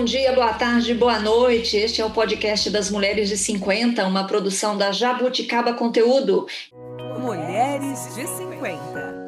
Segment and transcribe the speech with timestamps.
[0.00, 1.76] bom dia, boa tarde, boa noite.
[1.76, 6.46] Este é o podcast das Mulheres de 50, uma produção da Jabuticaba Conteúdo.
[7.18, 9.20] Mulheres de 50.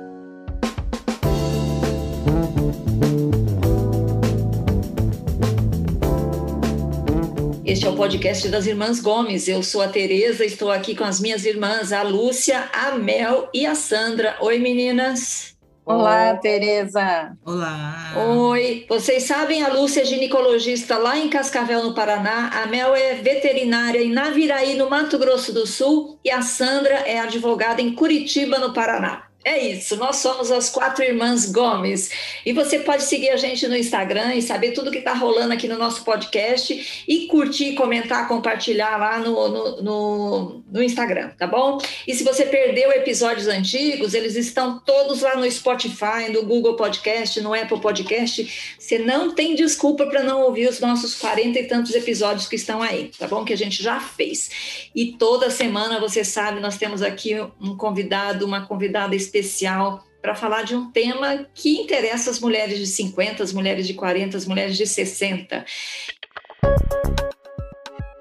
[7.66, 9.48] Este é o podcast das Irmãs Gomes.
[9.48, 13.66] Eu sou a Tereza, estou aqui com as minhas irmãs, a Lúcia, a Mel e
[13.66, 14.38] a Sandra.
[14.40, 15.51] Oi, meninas.
[15.84, 17.36] Olá, Tereza.
[17.44, 18.14] Olá.
[18.36, 18.86] Oi.
[18.88, 22.50] Vocês sabem, a Lúcia é ginecologista lá em Cascavel, no Paraná.
[22.62, 26.20] A Mel é veterinária em Naviraí, no Mato Grosso do Sul.
[26.24, 29.24] E a Sandra é advogada em Curitiba, no Paraná.
[29.44, 32.10] É isso, nós somos as quatro irmãs Gomes.
[32.46, 35.66] E você pode seguir a gente no Instagram e saber tudo que está rolando aqui
[35.66, 41.78] no nosso podcast e curtir, comentar, compartilhar lá no, no, no, no, Instagram, tá bom?
[42.06, 47.40] E se você perdeu episódios antigos, eles estão todos lá no Spotify, no Google Podcast,
[47.40, 48.76] no Apple Podcast.
[48.78, 52.80] Você não tem desculpa para não ouvir os nossos quarenta e tantos episódios que estão
[52.80, 53.44] aí, tá bom?
[53.44, 54.88] Que a gente já fez.
[54.94, 60.34] E toda semana, você sabe, nós temos aqui um convidado, uma convidada especial especial para
[60.34, 64.46] falar de um tema que interessa as mulheres de 50, as mulheres de 40, as
[64.46, 65.64] mulheres de 60.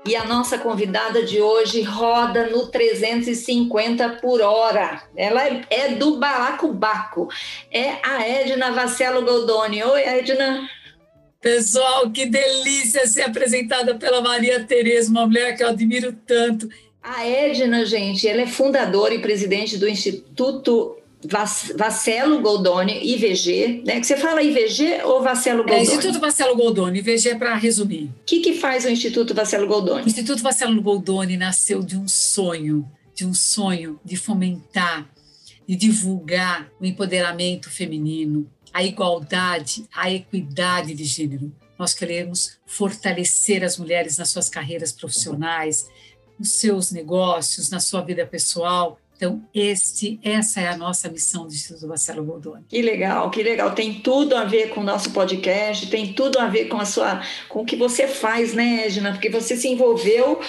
[0.08, 5.04] E a nossa convidada de hoje roda no 350 por hora.
[5.16, 7.30] Ela é, do Balacobaco.
[7.72, 9.84] É a Edna Vacelo Goldoni.
[9.84, 10.68] Oi, Edna.
[11.40, 16.68] Pessoal, que delícia ser apresentada pela Maria Tereza, uma mulher que eu admiro tanto.
[17.02, 21.01] A Edna, gente, ela é fundadora e presidente do Instituto
[21.76, 24.00] Vacelo Goldoni, IVG, né?
[24.00, 25.80] Que você fala IVG ou Vacelo é, Goldoni?
[25.80, 28.06] É, Instituto Vacelo Goldoni, IVG é para resumir.
[28.06, 30.04] O que, que faz o Instituto Vacelo Goldoni?
[30.04, 35.08] O Instituto Vacelo Goldoni nasceu de um sonho, de um sonho de fomentar,
[35.68, 41.54] de divulgar o empoderamento feminino, a igualdade, a equidade de gênero.
[41.78, 45.88] Nós queremos fortalecer as mulheres nas suas carreiras profissionais,
[46.38, 51.54] nos seus negócios, na sua vida pessoal, então, este, essa é a nossa missão do
[51.54, 52.66] Instituto Marcelo Goldoni.
[52.68, 53.76] Que legal, que legal.
[53.76, 57.22] Tem tudo a ver com o nosso podcast, tem tudo a ver com a sua,
[57.48, 59.12] com o que você faz, né, Edna?
[59.12, 60.42] Porque você se envolveu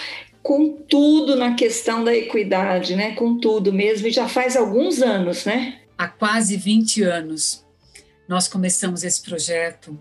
[0.43, 3.15] com tudo na questão da equidade, né?
[3.15, 5.81] Com tudo mesmo, e já faz alguns anos, né?
[5.99, 7.62] Há quase 20 anos
[8.27, 10.00] nós começamos esse projeto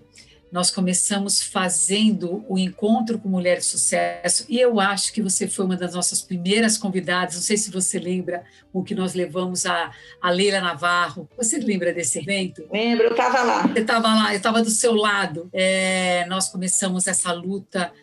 [0.51, 5.63] nós começamos fazendo o encontro com Mulher de Sucesso e eu acho que você foi
[5.63, 7.35] uma das nossas primeiras convidadas.
[7.35, 9.91] Não sei se você lembra o que nós levamos a,
[10.21, 11.29] a Leila Navarro.
[11.37, 12.67] Você lembra desse evento?
[12.71, 13.67] Lembro, eu estava lá.
[13.67, 15.49] Você estava lá, eu estava do seu lado.
[15.53, 17.93] É, nós começamos essa luta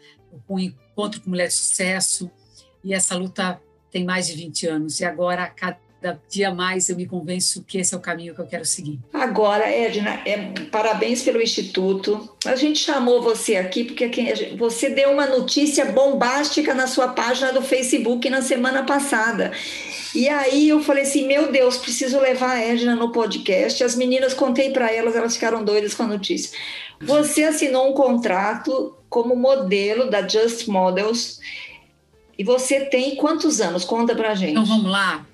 [0.47, 2.31] com o encontro com Mulher de Sucesso
[2.83, 3.61] e essa luta
[3.91, 7.79] tem mais de 20 anos e agora cada cada dia mais eu me convenço que
[7.79, 8.99] esse é o caminho que eu quero seguir.
[9.13, 10.37] Agora, Edna, é,
[10.71, 12.29] parabéns pelo Instituto.
[12.47, 14.09] A gente chamou você aqui porque
[14.57, 19.53] você deu uma notícia bombástica na sua página do Facebook na semana passada.
[20.15, 23.83] E aí eu falei assim, meu Deus, preciso levar a Edna no podcast.
[23.83, 26.57] As meninas, contei para elas, elas ficaram doidas com a notícia.
[27.01, 31.41] Você assinou um contrato como modelo da Just Models
[32.39, 33.85] e você tem quantos anos?
[33.85, 34.53] Conta pra gente.
[34.53, 35.27] Então vamos lá.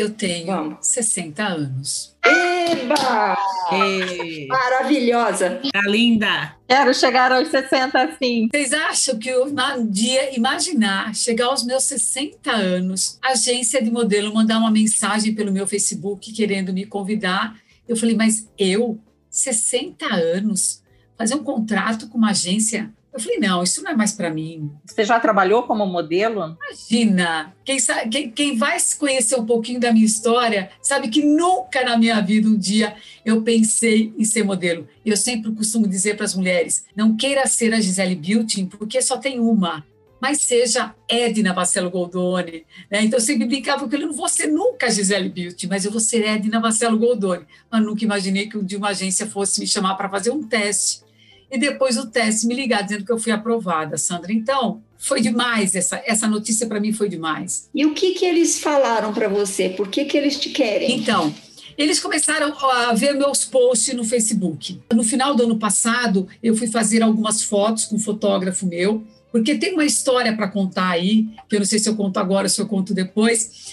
[0.00, 0.86] Eu tenho Vamos.
[0.86, 2.16] 60 anos.
[2.24, 3.36] Eba!
[3.70, 4.46] E...
[4.46, 5.60] Maravilhosa!
[5.70, 6.56] Tá linda!
[6.66, 8.48] Quero chegar aos 60 assim.
[8.50, 14.32] Vocês acham que eu, um dia, imaginar chegar aos meus 60 anos, agência de modelo
[14.32, 17.60] mandar uma mensagem pelo meu Facebook querendo me convidar?
[17.86, 20.82] Eu falei, mas eu, 60 anos,
[21.18, 24.70] fazer um contrato com uma agência eu falei, não, isso não é mais para mim.
[24.84, 26.56] Você já trabalhou como modelo?
[26.56, 27.54] Imagina!
[27.64, 31.98] Quem, sabe, quem, quem vai conhecer um pouquinho da minha história sabe que nunca na
[31.98, 32.94] minha vida um dia
[33.24, 34.86] eu pensei em ser modelo.
[35.04, 39.16] Eu sempre costumo dizer para as mulheres: não queira ser a Gisele Bündchen, porque só
[39.16, 39.84] tem uma.
[40.20, 42.66] Mas seja Edna Marcelo Goldoni.
[42.90, 43.02] Né?
[43.04, 46.00] Então eu sempre brincava com ele: não vou ser nunca Gisele Bündchen, mas eu vou
[46.00, 47.44] ser Edna Marcelo Goldoni.
[47.68, 51.09] Mas nunca imaginei que um dia uma agência fosse me chamar para fazer um teste
[51.50, 54.32] e depois o teste me ligar dizendo que eu fui aprovada, Sandra.
[54.32, 57.68] Então, foi demais essa, essa notícia para mim foi demais.
[57.74, 59.70] E o que que eles falaram para você?
[59.70, 60.96] Por que que eles te querem?
[60.96, 61.34] Então,
[61.76, 64.80] eles começaram a ver meus posts no Facebook.
[64.92, 69.02] No final do ano passado, eu fui fazer algumas fotos com um fotógrafo meu,
[69.32, 72.48] porque tem uma história para contar aí, que eu não sei se eu conto agora,
[72.48, 73.72] se eu conto depois.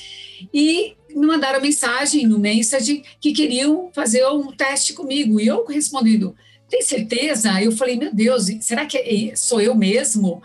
[0.53, 5.39] E me mandaram mensagem no Message que queriam fazer um teste comigo.
[5.39, 6.35] E eu respondendo,
[6.69, 7.61] tem certeza?
[7.61, 10.41] Eu falei, meu Deus, será que é, sou eu mesmo?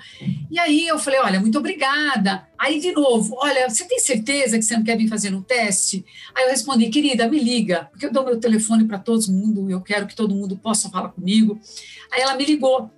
[0.51, 2.47] E aí eu falei, olha, muito obrigada.
[2.57, 6.05] Aí de novo, olha, você tem certeza que você não quer vir fazer um teste?
[6.35, 9.81] Aí eu respondi, querida, me liga, porque eu dou meu telefone para todo mundo, eu
[9.81, 11.61] quero que todo mundo possa falar comigo.
[12.13, 12.91] Aí ela me ligou.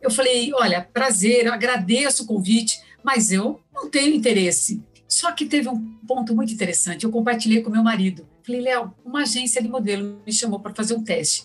[0.00, 4.82] Eu falei: olha, prazer, eu agradeço o convite, mas eu não tenho interesse.
[5.06, 7.04] Só que teve um ponto muito interessante.
[7.04, 8.26] Eu compartilhei com meu marido.
[8.42, 11.44] Falei, Léo, uma agência de modelo me chamou para fazer um teste.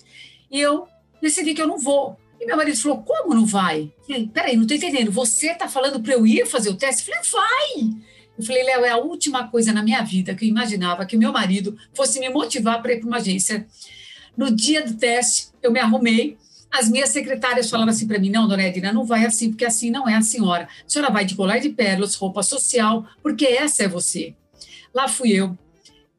[0.49, 0.87] E eu
[1.21, 2.17] decidi que eu não vou.
[2.39, 3.91] E meu marido falou: Como não vai?
[4.05, 5.11] Falei, peraí, não estou entendendo.
[5.11, 7.03] Você está falando para eu ir fazer o teste?
[7.03, 8.07] Falei, vai!
[8.37, 11.31] Eu falei, Léo, é a última coisa na minha vida que eu imaginava que meu
[11.31, 13.67] marido fosse me motivar para ir para uma agência.
[14.35, 16.37] No dia do teste, eu me arrumei.
[16.69, 19.89] As minhas secretárias falavam assim para mim: não, dona Edna, não vai assim, porque assim
[19.89, 20.67] não é a senhora.
[20.85, 24.35] A senhora vai de colar de pérolas, roupa social, porque essa é você.
[24.93, 25.57] Lá fui eu,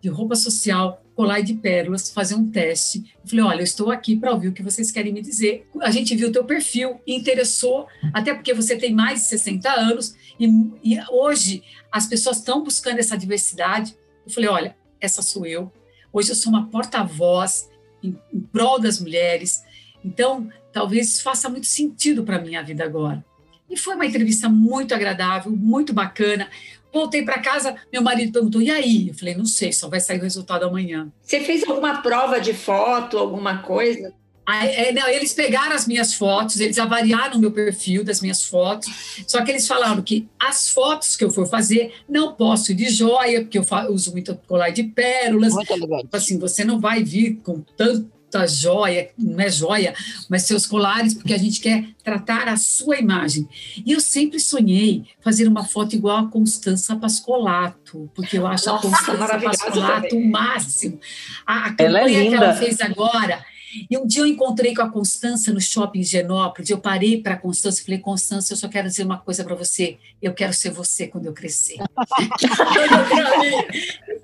[0.00, 3.12] de roupa social, colar de pérolas, fazer um teste.
[3.25, 5.67] Eu falei, olha, eu estou aqui para ouvir o que vocês querem me dizer.
[5.81, 10.15] A gente viu o teu perfil interessou, até porque você tem mais de 60 anos
[10.38, 10.47] e,
[10.85, 13.97] e hoje as pessoas estão buscando essa diversidade.
[14.25, 15.73] Eu falei, olha, essa sou eu.
[16.12, 17.69] Hoje eu sou uma porta-voz
[18.00, 19.65] em, em prol das mulheres.
[20.05, 23.25] Então, talvez faça muito sentido para minha vida agora.
[23.69, 26.49] E foi uma entrevista muito agradável, muito bacana.
[26.93, 29.08] Voltei para casa, meu marido perguntou: e aí?
[29.08, 31.11] Eu falei: não sei, só vai sair o resultado amanhã.
[31.23, 34.12] Você fez alguma prova de foto, alguma coisa?
[34.49, 38.43] Aí, é, não, eles pegaram as minhas fotos, eles avaliaram o meu perfil das minhas
[38.43, 38.88] fotos,
[39.26, 42.88] só que eles falaram que as fotos que eu for fazer não posso ir de
[42.88, 45.52] joia, porque eu uso muito colar de pérolas.
[45.52, 45.75] Muito.
[45.75, 49.94] Tipo assim, você não vai vir com tanto muita joia, não é joia,
[50.28, 53.48] mas seus colares, porque a gente quer tratar a sua imagem.
[53.84, 58.86] E eu sempre sonhei fazer uma foto igual a Constança Pascolato, porque eu acho Nossa,
[58.86, 61.00] a Constança Pascolato o máximo.
[61.46, 63.42] A, a campanha é que ela fez agora.
[63.90, 66.70] E um dia eu encontrei com a Constança no shopping Genópolis.
[66.70, 69.54] Eu parei para a Constança e falei: Constança, eu só quero dizer uma coisa para
[69.54, 69.98] você.
[70.22, 71.76] Eu quero ser você quando eu crescer.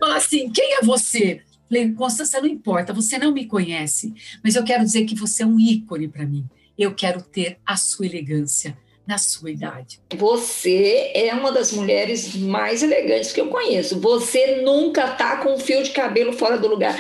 [0.01, 1.43] Fala assim: quem é você?
[1.95, 5.59] Constância, não importa, você não me conhece, mas eu quero dizer que você é um
[5.59, 6.45] ícone para mim.
[6.77, 8.77] Eu quero ter a sua elegância
[9.07, 10.01] na sua idade.
[10.17, 14.01] Você é uma das mulheres mais elegantes que eu conheço.
[14.01, 16.99] Você nunca tá com um fio de cabelo fora do lugar.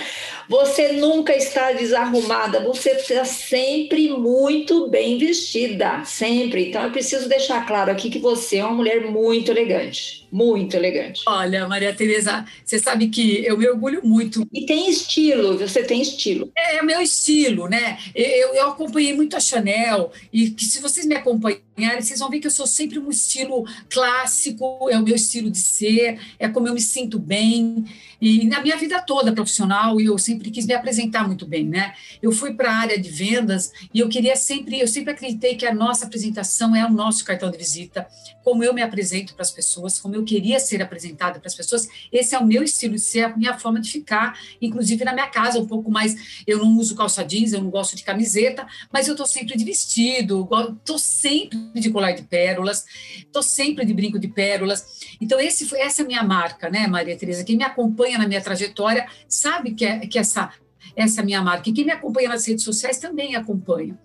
[0.48, 6.68] Você nunca está desarrumada, você está sempre muito bem vestida, sempre.
[6.68, 11.22] Então eu preciso deixar claro aqui que você é uma mulher muito elegante, muito elegante.
[11.28, 14.44] Olha, Maria Tereza, você sabe que eu me orgulho muito.
[14.52, 16.50] E tem estilo, você tem estilo.
[16.56, 17.98] É, é o meu estilo, né?
[18.12, 22.40] Eu, eu acompanhei muito a Chanel e que se vocês me acompanharem, vocês vão ver
[22.40, 26.66] que eu sou sempre um estilo clássico, é o meu estilo de ser, é como
[26.66, 27.84] eu me sinto bem.
[28.20, 31.94] E na minha vida toda profissional, eu sempre quis me apresentar muito bem, né?
[32.20, 35.66] Eu fui para a área de vendas e eu queria sempre, eu sempre acreditei que
[35.66, 38.08] a nossa apresentação é o nosso cartão de visita,
[38.42, 41.88] como eu me apresento para as pessoas, como eu queria ser apresentada para as pessoas.
[42.12, 45.28] Esse é o meu estilo de ser, a minha forma de ficar, inclusive na minha
[45.28, 46.42] casa, um pouco mais.
[46.46, 49.64] Eu não uso calça jeans, eu não gosto de camiseta, mas eu estou sempre de
[49.64, 50.48] vestido,
[50.78, 52.84] estou sempre de colar de pérolas,
[53.16, 54.84] estou sempre de brinco de pérolas.
[55.20, 57.44] Então, esse essa é a minha marca, né, Maria Tereza?
[57.44, 60.50] Quem me acompanha acompanha na minha trajetória sabe que, é, que essa,
[60.96, 61.68] essa é minha marca.
[61.68, 63.98] E quem me acompanha nas redes sociais também acompanha.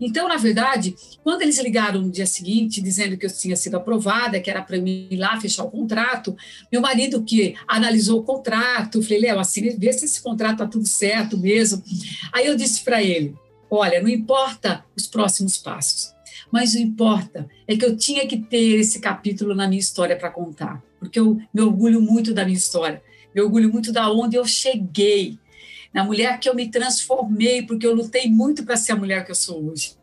[0.00, 4.40] Então, na verdade, quando eles ligaram no dia seguinte, dizendo que eu tinha sido aprovada,
[4.40, 6.36] que era para mim ir lá fechar o contrato,
[6.70, 10.86] meu marido que analisou o contrato, falei, Léo, assim, vê se esse contrato está tudo
[10.86, 11.82] certo mesmo.
[12.32, 13.34] Aí eu disse para ele,
[13.70, 16.12] olha, não importa os próximos passos,
[16.50, 20.30] mas o importa é que eu tinha que ter esse capítulo na minha história para
[20.30, 23.02] contar, porque eu me orgulho muito da minha história.
[23.34, 25.38] Me orgulho muito da onde eu cheguei,
[25.92, 29.30] na mulher que eu me transformei, porque eu lutei muito para ser a mulher que
[29.30, 29.94] eu sou hoje.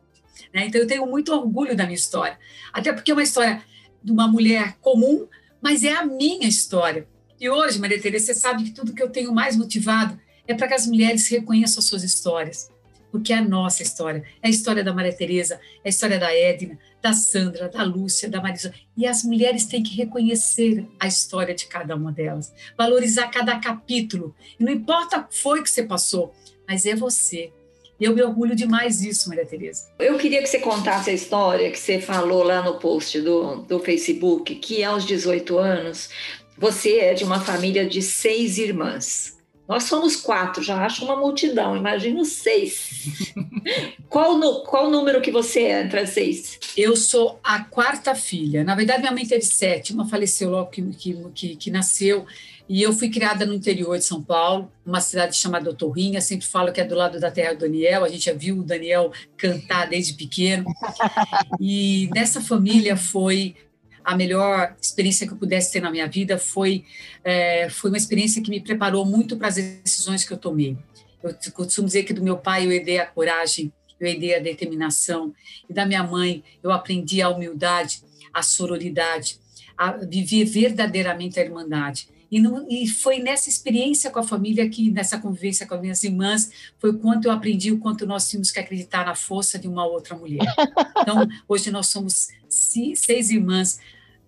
[0.53, 0.67] Né?
[0.67, 2.37] Então, eu tenho muito orgulho da minha história,
[2.71, 3.61] até porque é uma história
[4.03, 5.27] de uma mulher comum,
[5.61, 7.07] mas é a minha história.
[7.39, 10.67] E hoje, Maria Teresa, você sabe que tudo que eu tenho mais motivado é para
[10.67, 12.69] que as mulheres reconheçam as suas histórias,
[13.11, 16.33] porque é a nossa história, é a história da Maria Teresa, é a história da
[16.33, 18.73] Edna, da Sandra, da Lúcia, da Marisa.
[18.95, 24.33] E as mulheres têm que reconhecer a história de cada uma delas, valorizar cada capítulo.
[24.57, 26.33] E não importa o que foi que você passou,
[26.65, 27.51] mas é você.
[27.99, 29.89] Eu me orgulho demais disso, Maria Tereza.
[29.99, 33.79] Eu queria que você contasse a história que você falou lá no post do, do
[33.79, 36.09] Facebook, que aos 18 anos
[36.57, 39.37] você é de uma família de seis irmãs.
[39.73, 43.07] Nós somos quatro, já acho uma multidão, imagino seis.
[44.07, 46.59] qual, no, qual número que você é entre as seis?
[46.77, 48.63] Eu sou a quarta filha.
[48.63, 52.23] Na verdade, minha mãe teve sete, uma faleceu logo que, que, que, que nasceu.
[52.69, 56.21] E eu fui criada no interior de São Paulo, numa cidade chamada Torrinha.
[56.21, 58.03] Sempre falo que é do lado da terra do Daniel.
[58.03, 60.65] A gente já viu o Daniel cantar desde pequeno.
[61.59, 63.55] E nessa família foi
[64.03, 66.85] a melhor experiência que eu pudesse ter na minha vida foi,
[67.23, 70.77] é, foi uma experiência que me preparou muito para as decisões que eu tomei.
[71.23, 75.33] Eu costumo dizer que do meu pai eu herdei a coragem, eu herdei a determinação.
[75.69, 78.01] E da minha mãe, eu aprendi a humildade,
[78.33, 79.39] a sororidade,
[79.77, 82.07] a viver verdadeiramente a irmandade.
[82.33, 86.49] E, e, foi nessa experiência com a família, que nessa convivência com as minhas irmãs,
[86.79, 89.85] foi o quanto eu aprendi o quanto nós tínhamos que acreditar na força de uma
[89.85, 90.43] outra mulher.
[91.03, 93.77] Então, hoje nós somos seis irmãs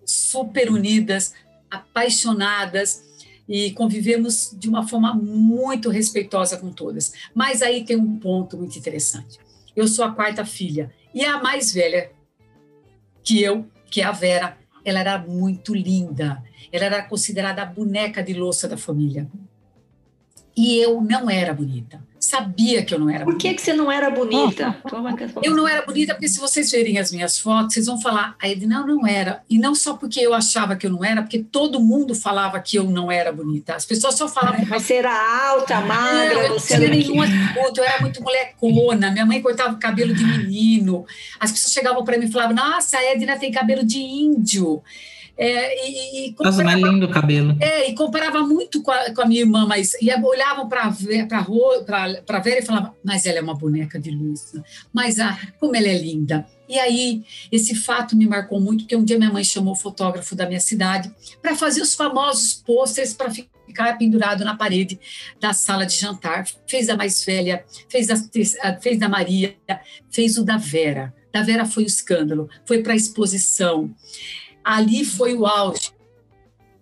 [0.06, 1.34] super unidas,
[1.72, 3.02] apaixonadas
[3.48, 7.14] e convivemos de uma forma muito respeitosa com todas.
[7.34, 9.40] Mas aí tem um ponto muito interessante.
[9.74, 12.12] Eu sou a quarta filha e a mais velha
[13.24, 16.44] que eu, que é a Vera, ela era muito linda.
[16.76, 19.28] Ela era considerada a boneca de louça da família.
[20.56, 22.02] E eu não era bonita.
[22.18, 24.76] Sabia que eu não era Por que, que você não era bonita?
[25.44, 28.50] eu não era bonita porque se vocês verem as minhas fotos, vocês vão falar, a
[28.50, 29.44] Edna não era.
[29.48, 32.78] E não só porque eu achava que eu não era, porque todo mundo falava que
[32.78, 33.76] eu não era bonita.
[33.76, 34.66] As pessoas só falavam...
[34.68, 39.12] Mas você era alta, magra, não, você não tinha nenhum atributo, eu era muito molecona.
[39.12, 41.06] Minha mãe cortava o cabelo de menino.
[41.40, 44.82] As pessoas chegavam para mim e falavam, nossa, a Edna tem cabelo de índio.
[45.38, 47.58] É, e, e Nossa, mas lindo o cabelo.
[47.60, 50.90] É, e comparava muito com a, com a minha irmã, mas e olhavam para a
[50.90, 51.28] Vera
[52.60, 54.54] e falavam, mas ela é uma boneca de luz,
[54.94, 56.48] mas ah, como ela é linda.
[56.68, 60.36] E aí, esse fato me marcou muito, porque um dia minha mãe chamou o fotógrafo
[60.36, 61.12] da minha cidade
[61.42, 65.00] para fazer os famosos pôsteres para ficar pendurado na parede
[65.40, 66.46] da sala de jantar.
[66.66, 68.16] Fez da mais velha, fez da,
[68.82, 69.56] fez da Maria,
[70.10, 71.14] fez o da Vera.
[71.32, 73.94] Da Vera foi o escândalo, foi para a exposição
[74.66, 75.92] ali foi o auge.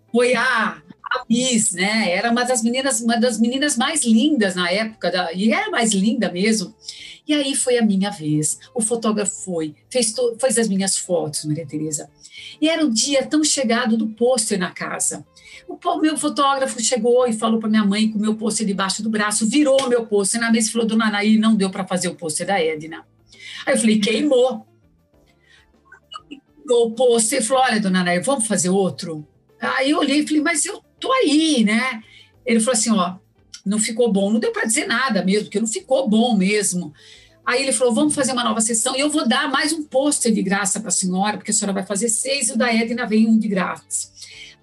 [0.09, 0.77] Foi a,
[1.11, 2.11] a Miss, né?
[2.11, 5.91] Era uma das meninas, uma das meninas mais lindas na época, da, e era mais
[5.91, 6.73] linda mesmo.
[7.27, 8.59] E aí foi a minha vez.
[8.73, 12.09] O fotógrafo foi, fez, to, fez as minhas fotos, Maria Tereza.
[12.61, 15.25] E era o dia tão chegado do pôster na casa.
[15.67, 19.09] O meu fotógrafo chegou e falou para minha mãe com o meu pôster debaixo do
[19.09, 22.09] braço, virou o meu pôster na mesa e falou: Dona Anaí, não deu para fazer
[22.09, 23.05] o pôster da Edna.
[23.65, 24.65] Aí eu falei: queimou
[26.69, 29.27] o pôster e falou: Olha, dona Nair, vamos fazer outro?
[29.59, 32.01] Aí eu olhei e falei: Mas eu tô aí, né?
[32.45, 33.15] Ele falou assim: Ó,
[33.65, 36.93] não ficou bom, não deu para dizer nada mesmo, porque não ficou bom mesmo.
[37.45, 40.33] Aí ele falou: vamos fazer uma nova sessão e eu vou dar mais um pôster
[40.33, 43.05] de graça para a senhora, porque a senhora vai fazer seis e o da Edna
[43.05, 44.11] vem um de grátis.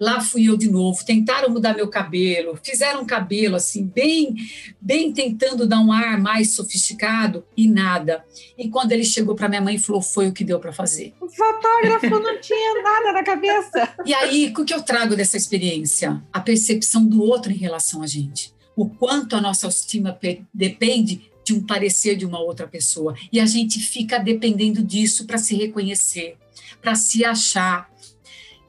[0.01, 4.35] Lá fui eu de novo, tentaram mudar meu cabelo, fizeram um cabelo assim, bem,
[4.81, 8.25] bem tentando dar um ar mais sofisticado e nada.
[8.57, 11.13] E quando ele chegou para minha mãe, falou: foi o que deu para fazer.
[11.21, 13.91] O fotógrafo não tinha nada na cabeça.
[14.03, 16.21] E aí, o que eu trago dessa experiência?
[16.33, 18.51] A percepção do outro em relação a gente.
[18.75, 20.17] O quanto a nossa autoestima
[20.51, 23.15] depende de um parecer de uma outra pessoa.
[23.31, 26.35] E a gente fica dependendo disso para se reconhecer,
[26.81, 27.90] para se achar,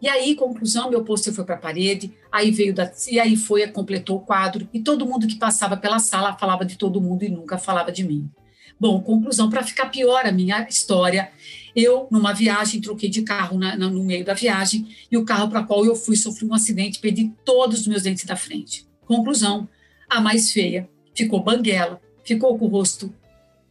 [0.02, 3.64] e aí, conclusão, meu pôster foi para a parede, aí veio da, e aí foi,
[3.68, 7.28] completou o quadro, e todo mundo que passava pela sala falava de todo mundo e
[7.28, 8.28] nunca falava de mim.
[8.80, 11.30] Bom, conclusão, para ficar pior a minha história,
[11.76, 15.48] eu, numa viagem, troquei de carro na, na, no meio da viagem, e o carro
[15.48, 18.84] para qual eu fui sofreu um acidente, perdi todos os meus dentes da frente.
[19.06, 19.68] Conclusão,
[20.10, 23.14] a mais feia ficou banguela, ficou com o rosto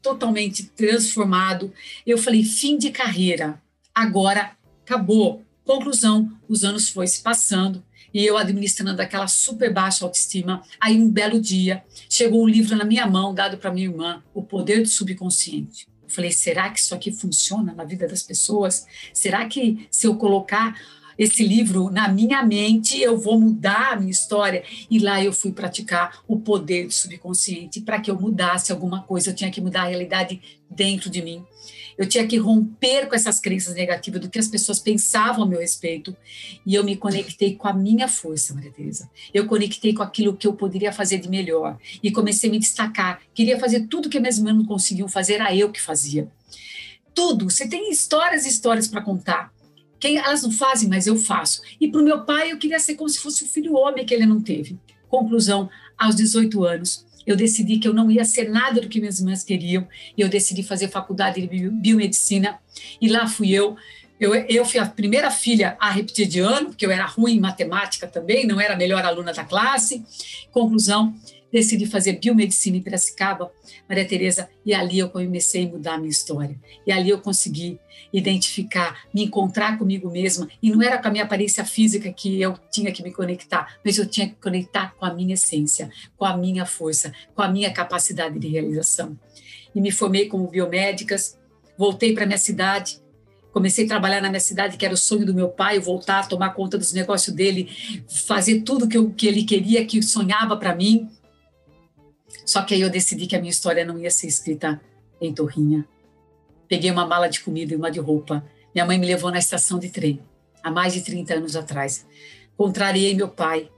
[0.02, 1.74] totalmente transformado.
[2.08, 3.62] Eu falei, fim de carreira,
[3.94, 4.52] agora
[4.86, 10.62] acabou Conclusão, os anos foi se passando e eu administrando aquela super baixa autoestima.
[10.80, 14.44] Aí, um belo dia, chegou um livro na minha mão, dado para minha irmã, O
[14.44, 15.88] Poder do Subconsciente.
[16.04, 18.86] Eu falei, será que isso aqui funciona na vida das pessoas?
[19.14, 20.76] Será que se eu colocar
[21.18, 24.64] esse livro na minha mente, eu vou mudar a minha história.
[24.90, 27.82] E lá eu fui praticar o poder do subconsciente.
[27.82, 31.46] Para que eu mudasse alguma coisa, eu tinha que mudar a realidade dentro de mim.
[31.98, 35.60] Eu tinha que romper com essas crenças negativas do que as pessoas pensavam a meu
[35.60, 36.16] respeito.
[36.66, 39.10] E eu me conectei com a minha força, Maria Teresa.
[39.34, 41.78] Eu conectei com aquilo que eu poderia fazer de melhor.
[42.02, 43.22] E comecei a me destacar.
[43.34, 46.30] Queria fazer tudo que minhas irmãs não conseguiam fazer, era eu que fazia.
[47.14, 47.50] Tudo.
[47.50, 49.54] Você tem histórias e histórias para contar.
[50.00, 51.62] Quem, elas não fazem, mas eu faço.
[51.80, 54.14] E para o meu pai, eu queria ser como se fosse o filho homem que
[54.14, 54.80] ele não teve.
[55.08, 59.20] Conclusão, aos 18 anos, eu decidi que eu não ia ser nada do que minhas
[59.20, 59.88] irmãs queriam,
[60.18, 62.60] e eu decidi fazer faculdade de biomedicina,
[63.00, 63.76] e lá fui eu.
[64.20, 67.40] Eu, eu fui a primeira filha a repetir de ano, porque eu era ruim em
[67.40, 70.04] matemática também, não era a melhor aluna da classe.
[70.52, 71.16] Conclusão,
[71.52, 73.52] decidi fazer biomedicina em Piracicaba,
[73.88, 76.60] Maria Tereza, e ali eu comecei a mudar a minha história.
[76.86, 77.80] E ali eu consegui
[78.14, 82.58] identificar, me encontrar comigo mesma, e não era com a minha aparência física que eu
[82.72, 86.36] tinha que me conectar, mas eu tinha que conectar com a minha essência, com a
[86.38, 89.18] minha força, com a minha capacidade de realização.
[89.74, 91.38] E me formei como biomédicas,
[91.78, 93.00] voltei para minha cidade,
[93.52, 96.52] comecei a trabalhar na minha cidade, que era o sonho do meu pai, voltar, tomar
[96.52, 97.70] conta dos negócios dele,
[98.08, 101.10] fazer tudo que, eu, que ele queria, que sonhava para mim.
[102.46, 104.82] Só que aí eu decidi que a minha história não ia ser escrita
[105.20, 105.86] em Torrinha.
[106.68, 108.44] Peguei uma mala de comida e uma de roupa.
[108.74, 110.20] Minha mãe me levou na estação de trem,
[110.64, 112.06] há mais de 30 anos atrás.
[112.58, 113.70] Contrariei meu pai,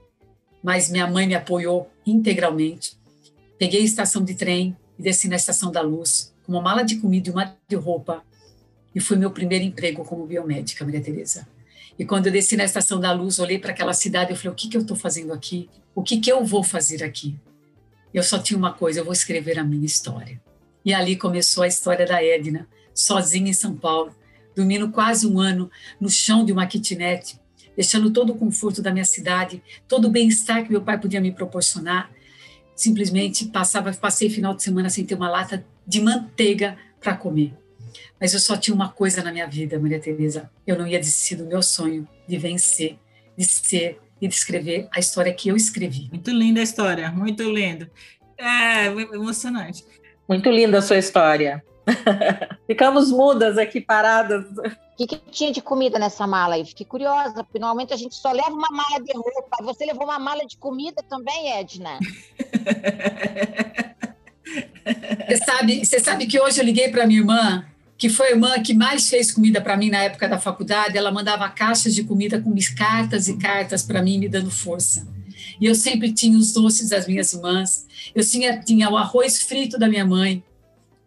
[0.62, 2.96] mas minha mãe me apoiou integralmente.
[3.58, 6.96] Peguei a estação de trem e desci na Estação da Luz, com uma mala de
[6.96, 8.22] comida e uma de roupa.
[8.94, 11.46] E foi meu primeiro emprego como biomédica, Maria Tereza.
[11.98, 14.54] E quando eu desci na Estação da Luz, olhei para aquela cidade e falei: o
[14.54, 15.68] que, que eu estou fazendo aqui?
[15.94, 17.38] O que, que eu vou fazer aqui?
[18.14, 20.40] Eu só tinha uma coisa: eu vou escrever a minha história.
[20.84, 24.14] E ali começou a história da Edna, sozinha em São Paulo,
[24.54, 25.68] dormindo quase um ano
[26.00, 27.40] no chão de uma kitnet,
[27.74, 31.32] deixando todo o conforto da minha cidade, todo o bem-estar que meu pai podia me
[31.32, 32.10] proporcionar.
[32.76, 37.54] Simplesmente passava, passei final de semana sem ter uma lata de manteiga para comer.
[38.20, 40.50] Mas eu só tinha uma coisa na minha vida, Maria Teresa.
[40.66, 42.98] Eu não ia desistir do meu sonho de vencer,
[43.36, 46.08] de ser e de escrever a história que eu escrevi.
[46.10, 47.90] Muito linda a história, muito lindo.
[48.38, 49.84] É emocionante.
[50.28, 51.62] Muito linda a sua história.
[52.66, 54.46] Ficamos mudas aqui, paradas.
[54.56, 56.64] O que, que, tinha de comida nessa mala aí?
[56.64, 59.62] Fiquei curiosa, porque normalmente a gente só leva uma mala de roupa.
[59.62, 61.98] Você levou uma mala de comida também, Edna?
[65.26, 67.64] Você sabe, você sabe que hoje eu liguei para minha irmã,
[67.96, 70.98] que foi a irmã que mais fez comida para mim na época da faculdade.
[70.98, 75.06] Ela mandava caixas de comida com cartas e cartas para mim, me dando força.
[75.60, 77.86] E eu sempre tinha os doces das minhas irmãs.
[78.14, 80.42] Eu tinha, tinha o arroz frito da minha mãe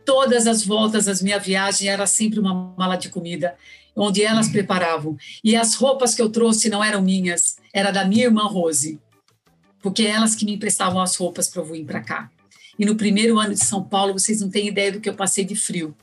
[0.08, 3.58] todas as voltas das minha viagem era sempre uma mala de comida,
[3.94, 5.17] onde elas preparavam.
[5.44, 9.01] E as roupas que eu trouxe não eram minhas, era da minha irmã Rose,
[9.82, 12.32] porque elas que me emprestavam as roupas para eu vir para cá.
[12.79, 15.44] E no primeiro ano de São Paulo, vocês não têm ideia do que eu passei
[15.44, 15.94] de frio.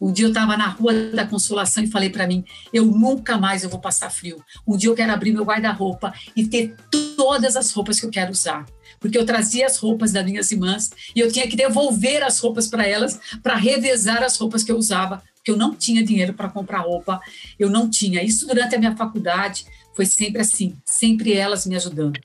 [0.00, 3.62] Um dia eu estava na Rua da Consolação e falei para mim: eu nunca mais
[3.62, 4.42] eu vou passar frio.
[4.66, 8.30] Um dia eu quero abrir meu guarda-roupa e ter todas as roupas que eu quero
[8.30, 8.64] usar
[9.00, 12.66] porque eu trazia as roupas das minhas irmãs e eu tinha que devolver as roupas
[12.66, 16.48] para elas para revezar as roupas que eu usava, porque eu não tinha dinheiro para
[16.48, 17.20] comprar roupa,
[17.58, 18.22] eu não tinha.
[18.22, 22.18] Isso durante a minha faculdade foi sempre assim, sempre elas me ajudando.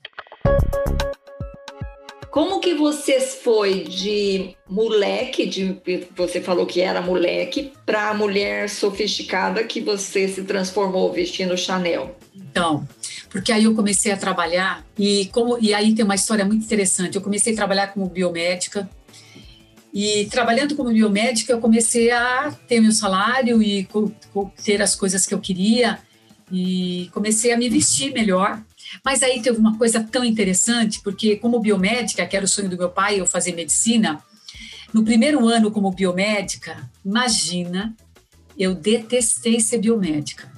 [2.34, 5.78] Como que você foi de moleque, de
[6.16, 12.18] você falou que era moleque, para a mulher sofisticada que você se transformou vestindo Chanel?
[12.34, 12.88] Então,
[13.30, 17.14] porque aí eu comecei a trabalhar e como e aí tem uma história muito interessante.
[17.14, 18.90] Eu comecei a trabalhar como biomédica
[19.92, 23.86] e trabalhando como biomédica eu comecei a ter meu salário e
[24.64, 26.00] ter as coisas que eu queria
[26.50, 28.60] e comecei a me vestir melhor.
[29.04, 32.76] Mas aí teve uma coisa tão interessante, porque como biomédica, que era o sonho do
[32.76, 34.22] meu pai, eu fazer medicina,
[34.92, 37.94] no primeiro ano como biomédica, imagina,
[38.58, 40.52] eu detestei ser biomédica.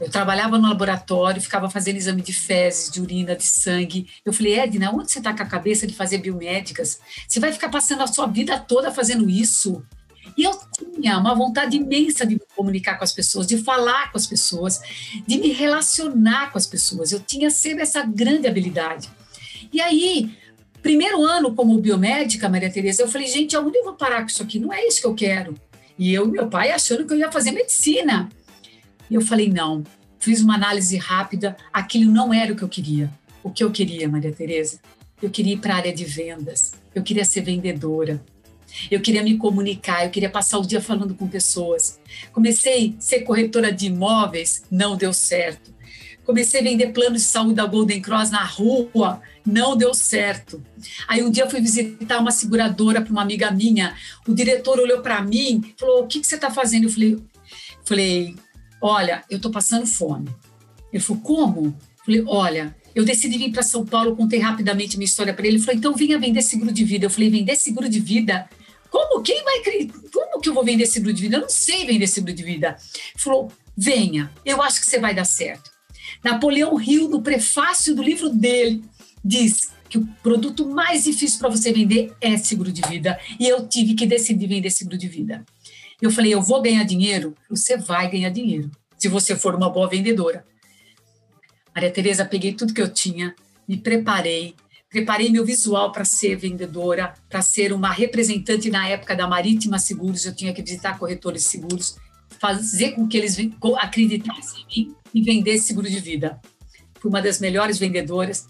[0.00, 4.08] Eu trabalhava no laboratório, ficava fazendo exame de fezes, de urina, de sangue.
[4.24, 6.98] Eu falei, Edna, onde você está com a cabeça de fazer biomédicas?
[7.28, 9.84] Você vai ficar passando a sua vida toda fazendo isso?
[10.36, 10.58] E eu
[10.94, 14.80] tinha uma vontade imensa de me comunicar com as pessoas, de falar com as pessoas,
[15.26, 17.12] de me relacionar com as pessoas.
[17.12, 19.10] Eu tinha sempre essa grande habilidade.
[19.72, 20.30] E aí,
[20.82, 24.42] primeiro ano como biomédica, Maria Tereza, eu falei, gente, aonde eu vou parar com isso
[24.42, 24.58] aqui?
[24.58, 25.54] Não é isso que eu quero.
[25.98, 28.28] E eu, meu pai, achando que eu ia fazer medicina.
[29.10, 29.84] E eu falei, não.
[30.18, 33.10] Fiz uma análise rápida, aquilo não era o que eu queria.
[33.42, 34.78] O que eu queria, Maria Tereza?
[35.20, 38.24] Eu queria ir para a área de vendas, eu queria ser vendedora,
[38.90, 42.00] eu queria me comunicar, eu queria passar o dia falando com pessoas.
[42.32, 45.72] Comecei a ser corretora de imóveis, não deu certo.
[46.24, 50.62] Comecei a vender planos de saúde da Golden Cross na rua, não deu certo.
[51.08, 53.96] Aí um dia eu fui visitar uma seguradora para uma amiga minha.
[54.26, 57.18] O diretor olhou para mim, falou: "O que, que você está fazendo?" Eu falei,
[57.84, 58.36] falei
[58.82, 60.28] Olha, eu estou passando fome.
[60.92, 61.78] Ele falou, como?
[62.04, 65.56] falei, olha, eu decidi vir para São Paulo, contei rapidamente minha história para ele.
[65.56, 67.06] Ele falou, então venha vender seguro de vida.
[67.06, 68.50] Eu falei, vender seguro de vida?
[68.92, 69.22] Como?
[69.22, 69.62] Quem vai
[70.12, 71.38] Como que eu vou vender seguro de vida?
[71.38, 72.76] Eu não sei vender seguro de vida.
[72.94, 75.70] Ele falou, venha, eu acho que você vai dar certo.
[76.22, 78.84] Napoleão Hill, no prefácio do livro dele,
[79.24, 83.18] diz que o produto mais difícil para você vender é seguro de vida.
[83.40, 85.42] E eu tive que decidir vender seguro de vida.
[86.00, 87.34] Eu falei, eu vou ganhar dinheiro?
[87.48, 90.44] Você vai ganhar dinheiro, se você for uma boa vendedora.
[91.74, 93.34] Maria Tereza, peguei tudo que eu tinha,
[93.66, 94.54] me preparei,
[94.92, 100.26] preparei meu visual para ser vendedora, para ser uma representante na época da Marítima Seguros,
[100.26, 101.96] eu tinha que visitar corretores seguros,
[102.38, 103.38] fazer com que eles
[103.78, 106.38] acreditassem em mim e vender seguro de vida.
[107.00, 108.46] Fui uma das melhores vendedoras.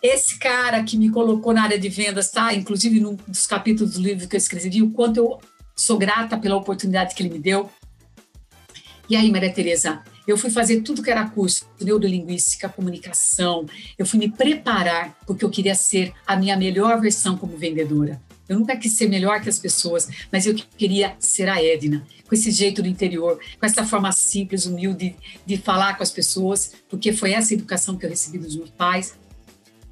[0.00, 2.54] Esse cara que me colocou na área de vendas, tá?
[2.54, 5.40] Inclusive num dos capítulos do livro que eu escrevi, o quanto eu
[5.74, 7.68] sou grata pela oportunidade que ele me deu.
[9.10, 13.66] E aí, Maria Tereza, eu fui fazer tudo que era curso, neurolinguística, comunicação.
[13.96, 18.20] Eu fui me preparar porque eu queria ser a minha melhor versão como vendedora.
[18.48, 22.34] Eu nunca quis ser melhor que as pessoas, mas eu queria ser a Edna, com
[22.34, 27.12] esse jeito do interior, com essa forma simples, humilde de falar com as pessoas, porque
[27.12, 29.14] foi essa educação que eu recebi dos meus pais.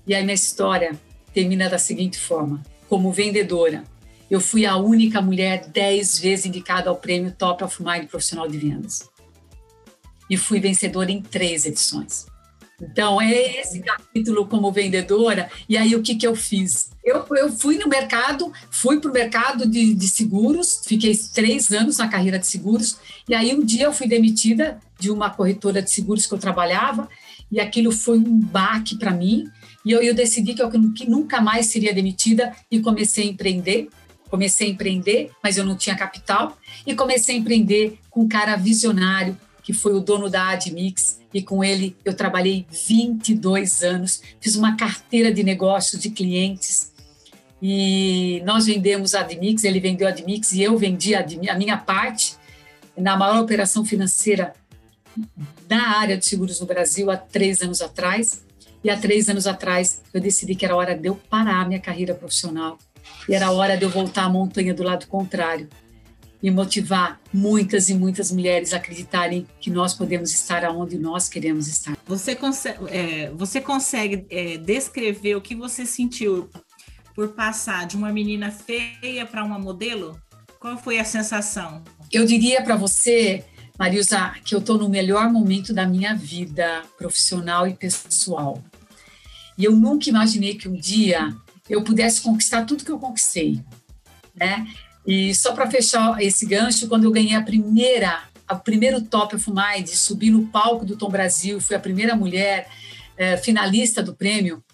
[0.06, 0.98] E aí minha história
[1.32, 3.82] termina da seguinte forma: como vendedora,
[4.30, 8.58] eu fui a única mulher dez vezes indicada ao prêmio Top of Mind Profissional de
[8.58, 9.13] Vendas.
[10.28, 12.26] E fui vencedora em três edições.
[12.80, 15.48] Então, é esse capítulo como vendedora.
[15.68, 16.90] E aí, o que, que eu fiz?
[17.04, 21.98] Eu, eu fui no mercado, fui para o mercado de, de seguros, fiquei três anos
[21.98, 22.98] na carreira de seguros.
[23.28, 27.08] E aí, um dia, eu fui demitida de uma corretora de seguros que eu trabalhava.
[27.50, 29.48] E aquilo foi um baque para mim.
[29.84, 33.88] E eu, eu decidi que eu que nunca mais seria demitida e comecei a empreender.
[34.28, 36.58] Comecei a empreender, mas eu não tinha capital.
[36.84, 41.42] E comecei a empreender com um cara visionário, que foi o dono da Admix, e
[41.42, 46.94] com ele eu trabalhei 22 anos, fiz uma carteira de negócios de clientes
[47.66, 51.24] e nós vendemos a Admix, ele vendeu a Admix e eu vendi a,
[51.56, 52.36] minha parte
[52.94, 54.52] na maior operação financeira
[55.66, 58.44] da área de seguros no Brasil há três anos atrás.
[58.84, 61.80] E há três anos atrás eu decidi que era hora de eu parar a minha
[61.80, 62.78] carreira profissional
[63.26, 65.66] e era hora de eu voltar à montanha do lado contrário
[66.44, 71.66] e motivar muitas e muitas mulheres a acreditarem que nós podemos estar aonde nós queremos
[71.68, 71.96] estar.
[72.06, 76.50] Você consegue, é, você consegue é, descrever o que você sentiu
[77.14, 80.20] por passar de uma menina feia para uma modelo?
[80.60, 81.82] Qual foi a sensação?
[82.12, 83.42] Eu diria para você,
[83.78, 88.62] Marisa, que eu estou no melhor momento da minha vida profissional e pessoal.
[89.56, 91.34] E eu nunca imaginei que um dia
[91.70, 93.62] eu pudesse conquistar tudo que eu conquistei,
[94.34, 94.66] né?
[95.06, 99.50] E só para fechar esse gancho, quando eu ganhei a primeira, o primeiro Top of
[99.50, 102.68] Mind, subi no palco do Tom Brasil, fui a primeira mulher
[103.16, 104.64] é, finalista do prêmio,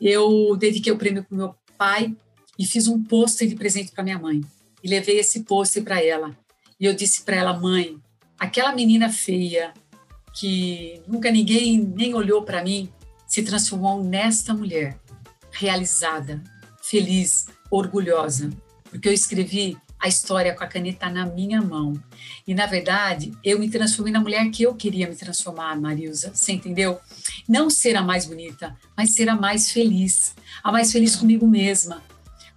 [0.00, 2.14] eu dediquei o prêmio para meu pai
[2.58, 4.40] e fiz um pôster de presente para minha mãe.
[4.82, 6.36] E levei esse pôster para ela.
[6.78, 7.96] E eu disse para ela, mãe,
[8.36, 9.72] aquela menina feia
[10.34, 12.88] que nunca ninguém nem olhou para mim,
[13.28, 14.98] se transformou nesta mulher
[15.52, 16.42] realizada,
[16.82, 18.50] feliz, orgulhosa
[18.92, 21.94] porque eu escrevi a história com a caneta na minha mão.
[22.46, 26.30] E, na verdade, eu me transformei na mulher que eu queria me transformar, Marilza.
[26.34, 27.00] Você entendeu?
[27.48, 30.34] Não ser a mais bonita, mas ser a mais feliz.
[30.62, 32.02] A mais feliz comigo mesma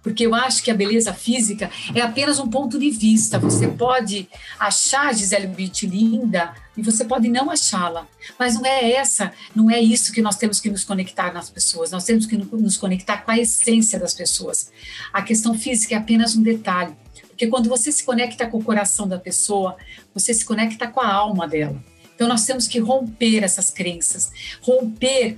[0.06, 3.40] porque eu acho que a beleza física é apenas um ponto de vista.
[3.40, 8.06] Você pode achar Gisele Bündchen linda e você pode não achá-la,
[8.38, 11.90] mas não é essa, não é isso que nós temos que nos conectar nas pessoas.
[11.90, 14.70] Nós temos que nos conectar com a essência das pessoas.
[15.12, 16.94] A questão física é apenas um detalhe,
[17.26, 19.76] porque quando você se conecta com o coração da pessoa,
[20.14, 21.82] você se conecta com a alma dela.
[22.16, 25.36] Então nós temos que romper essas crenças, romper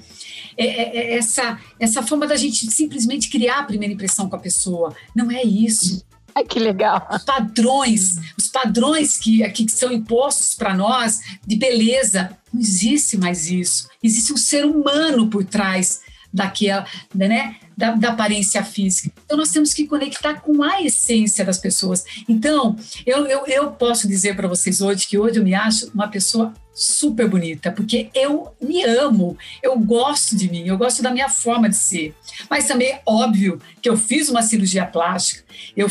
[0.56, 4.40] é, é, é, essa, essa forma da gente simplesmente criar a primeira impressão com a
[4.40, 4.96] pessoa.
[5.14, 6.06] Não é isso.
[6.34, 7.06] Ai, que legal.
[7.12, 13.50] Os padrões, os padrões que, que são impostos para nós de beleza, não existe mais
[13.50, 13.88] isso.
[14.02, 16.00] Existe um ser humano por trás
[16.32, 19.12] daquela, né, da, da, aparência física.
[19.24, 22.04] Então, nós temos que conectar com a essência das pessoas.
[22.28, 26.08] Então, eu, eu, eu posso dizer para vocês hoje que hoje eu me acho uma
[26.08, 31.28] pessoa super bonita, porque eu me amo, eu gosto de mim, eu gosto da minha
[31.28, 32.14] forma de ser.
[32.50, 35.44] Mas também, óbvio, que eu fiz uma cirurgia plástica,
[35.76, 35.88] eu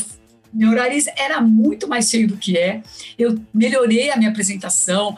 [0.54, 2.82] meu nariz era muito mais cheio do que é.
[3.20, 5.16] Eu melhorei a minha apresentação,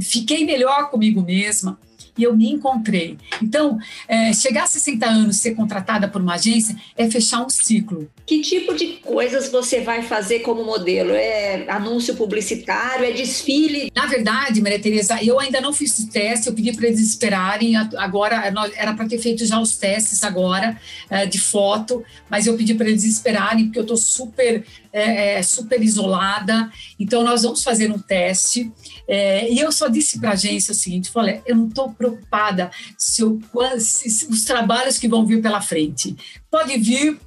[0.00, 1.78] fiquei melhor comigo mesma
[2.20, 3.16] e eu me encontrei.
[3.42, 8.10] Então, é, chegar a 60 anos, ser contratada por uma agência, é fechar um ciclo.
[8.26, 11.12] Que tipo de coisas você vai fazer como modelo?
[11.12, 13.06] É anúncio publicitário?
[13.06, 13.90] É desfile?
[13.96, 17.74] Na verdade, Maria Tereza, eu ainda não fiz o teste, eu pedi para eles esperarem.
[17.76, 20.78] Agora, era para ter feito já os testes agora,
[21.08, 25.42] é, de foto, mas eu pedi para eles esperarem, porque eu estou super, é, é,
[25.42, 26.70] super isolada.
[26.98, 28.70] Então, nós vamos fazer um teste.
[29.08, 32.70] É, e eu só disse para a agência o seguinte: falei, eu não estou preocupada
[32.96, 33.40] se, eu,
[33.78, 36.16] se, se os trabalhos que vão vir pela frente.
[36.50, 37.18] Pode vir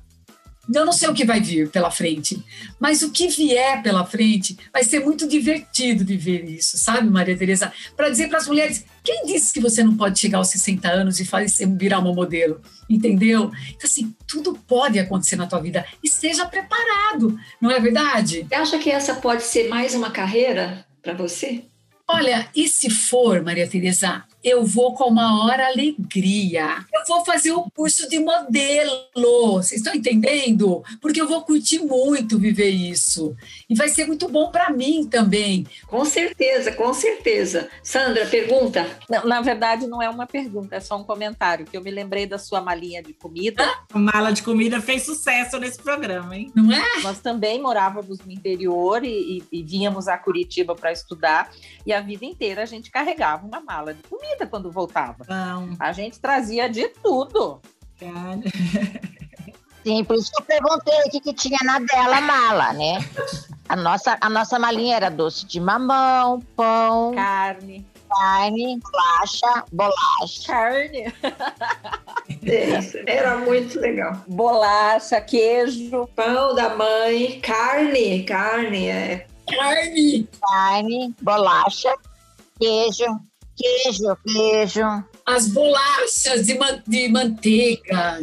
[0.73, 2.41] eu não sei o que vai vir pela frente,
[2.79, 7.37] mas o que vier pela frente vai ser muito divertido de ver isso, sabe, Maria
[7.37, 7.73] Tereza?
[7.97, 11.19] Para dizer para as mulheres, quem disse que você não pode chegar aos 60 anos
[11.19, 12.61] e fazer, virar uma modelo?
[12.89, 13.51] Entendeu?
[13.67, 15.85] Então, assim, tudo pode acontecer na tua vida.
[16.01, 18.45] Esteja preparado, não é verdade?
[18.47, 21.65] Você acha que essa pode ser mais uma carreira para você?
[22.07, 26.85] Olha, e se for, Maria Tereza, eu vou com a maior alegria.
[26.93, 29.07] Eu vou fazer o um curso de modelo.
[29.53, 30.83] Vocês estão entendendo?
[31.01, 33.35] Porque eu vou curtir muito viver isso.
[33.69, 35.65] E vai ser muito bom para mim também.
[35.87, 37.69] Com certeza, com certeza.
[37.81, 38.85] Sandra, pergunta?
[39.09, 42.25] Não, na verdade, não é uma pergunta, é só um comentário, que eu me lembrei
[42.25, 43.63] da sua malinha de comida.
[43.93, 46.51] A mala de comida fez sucesso nesse programa, hein?
[46.53, 46.83] Não é?
[47.01, 51.49] Nós também morávamos no interior e, e, e vínhamos a Curitiba para estudar.
[51.85, 55.25] E a vida inteira a gente carregava uma mala de comida quando voltava.
[55.27, 55.75] Não.
[55.79, 57.61] A gente trazia de tudo.
[57.99, 58.39] Cara.
[59.83, 62.99] Sim, por isso que eu perguntei o que, que tinha na dela mala, né?
[63.67, 67.85] A nossa, a nossa malinha era doce de mamão, pão, Carne.
[68.09, 70.47] carne, bolacha, bolacha.
[70.47, 71.13] Carne.
[73.07, 74.21] Era muito legal.
[74.27, 76.07] Bolacha, queijo.
[76.15, 79.27] Pão da mãe, carne, carne, é.
[79.53, 80.29] Carne!
[80.41, 81.93] carne, bolacha,
[82.59, 83.05] queijo,
[83.55, 85.03] queijo, queijo.
[85.25, 88.19] As bolachas de, man de manteiga.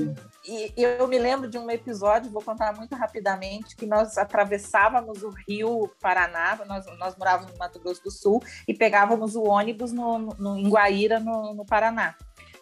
[0.47, 5.33] E eu me lembro de um episódio, vou contar muito rapidamente, que nós atravessávamos o
[5.47, 10.19] rio Paraná, nós, nós morávamos no Mato Grosso do Sul, e pegávamos o ônibus no,
[10.19, 12.17] no, em Guaíra, no, no Paraná.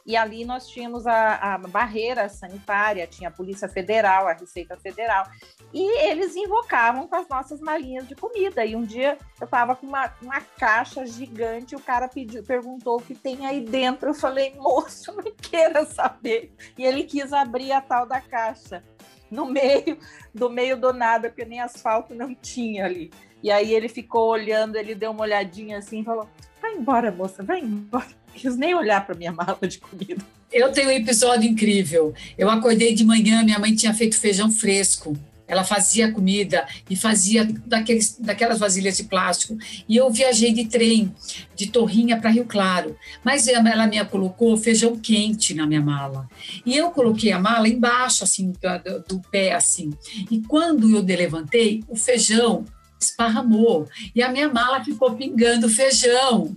[0.08, 5.26] E ali nós tínhamos a, a, barreira sanitária, tinha a Polícia Federal, a Receita Federal,
[5.70, 8.64] e eles invocavam com as nossas malinhas de comida.
[8.64, 13.02] E um dia eu estava com uma, uma caixa gigante, o cara pediu, perguntou o
[13.02, 14.08] que tem aí dentro.
[14.08, 16.54] Eu falei, moço, não queira saber.
[16.78, 18.82] E ele quis abrir a tal da caixa
[19.30, 19.98] no meio
[20.34, 23.12] do meio do nada, porque nem asfalto não tinha ali.
[23.42, 26.26] E aí ele ficou olhando, ele deu uma olhadinha assim e falou:
[26.62, 30.24] vai embora, moça, vai embora quis nem olhar para minha mala de comida.
[30.52, 32.14] Eu tenho um episódio incrível.
[32.36, 35.16] Eu acordei de manhã, minha mãe tinha feito feijão fresco.
[35.46, 39.56] Ela fazia comida e fazia daqueles, daquelas vasilhas de plástico.
[39.88, 41.14] E eu viajei de trem,
[41.56, 42.94] de Torrinha para Rio Claro.
[43.24, 46.28] Mas ela me colocou feijão quente na minha mala.
[46.66, 49.90] E eu coloquei a mala embaixo, assim, do, do pé, assim.
[50.30, 52.66] E quando eu levantei, o feijão
[53.00, 56.56] esparramou e a minha mala ficou pingando feijão.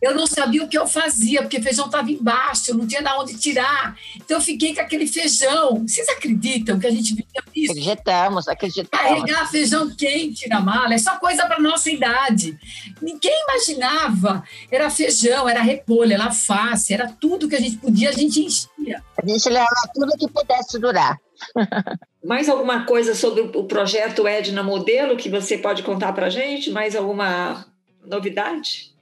[0.00, 3.08] Eu não sabia o que eu fazia, porque feijão estava embaixo, eu não tinha de
[3.10, 3.96] onde tirar.
[4.16, 5.86] Então eu fiquei com aquele feijão.
[5.86, 7.72] Vocês acreditam que a gente vivia isso?
[7.72, 8.90] Acreditamos, acreditamos.
[8.90, 12.58] Carregar feijão quente na mala é só coisa para nossa idade.
[13.00, 14.42] Ninguém imaginava.
[14.70, 19.02] Era feijão, era repolho, era alface, era tudo que a gente podia, a gente enchia.
[19.16, 21.18] A gente levava tudo que pudesse durar.
[22.24, 26.70] Mais alguma coisa sobre o projeto Edna Modelo que você pode contar para a gente?
[26.70, 27.66] Mais alguma
[28.04, 28.92] novidade?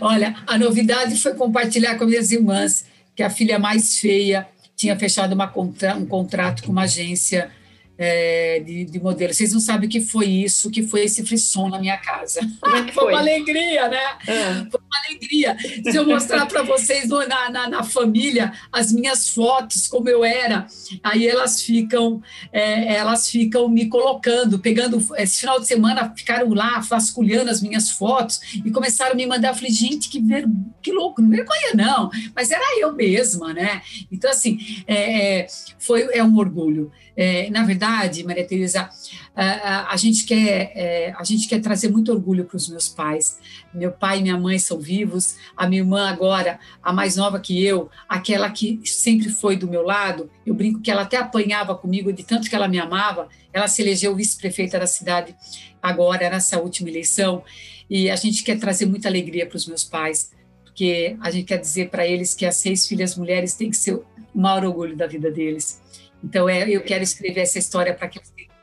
[0.00, 5.36] Olha, a novidade foi compartilhar com minhas irmãs que a filha mais feia tinha fechado
[5.52, 7.50] contra, um contrato com uma agência
[7.96, 9.32] é, de, de, modelo.
[9.32, 12.40] Vocês não sabem o que foi isso, o que foi esse frisson na minha casa.
[12.40, 12.92] É foi?
[12.92, 14.04] foi uma alegria, né?
[14.28, 14.66] Ah.
[14.70, 15.56] Foi uma alegria.
[15.58, 20.24] Se eu mostrar para vocês no, na, na, na, família as minhas fotos, como eu
[20.24, 20.66] era,
[21.02, 25.04] aí elas ficam, é, elas ficam me colocando, pegando.
[25.16, 29.48] Esse final de semana ficaram lá vasculhando as minhas fotos e começaram a me mandar.
[29.48, 30.46] Eu falei, gente, que, ver,
[30.82, 33.82] que louco, não vergonha não, mas era eu mesma, né?
[34.10, 35.46] Então, assim, é, é
[35.78, 36.90] foi, é um orgulho.
[37.16, 38.90] É, na verdade, Maria Teresa,
[39.36, 43.38] a, a, gente quer, é, a gente quer trazer muito orgulho para os meus pais.
[43.72, 47.64] Meu pai e minha mãe são vivos, a minha irmã agora, a mais nova que
[47.64, 52.12] eu, aquela que sempre foi do meu lado, eu brinco que ela até apanhava comigo
[52.12, 55.34] de tanto que ela me amava, ela se elegeu vice-prefeita da cidade
[55.80, 57.44] agora, nessa última eleição,
[57.88, 60.32] e a gente quer trazer muita alegria para os meus pais,
[60.64, 63.94] porque a gente quer dizer para eles que as seis filhas mulheres têm que ser
[63.94, 65.83] o maior orgulho da vida deles.
[66.24, 68.18] Então, é, eu quero escrever essa história para que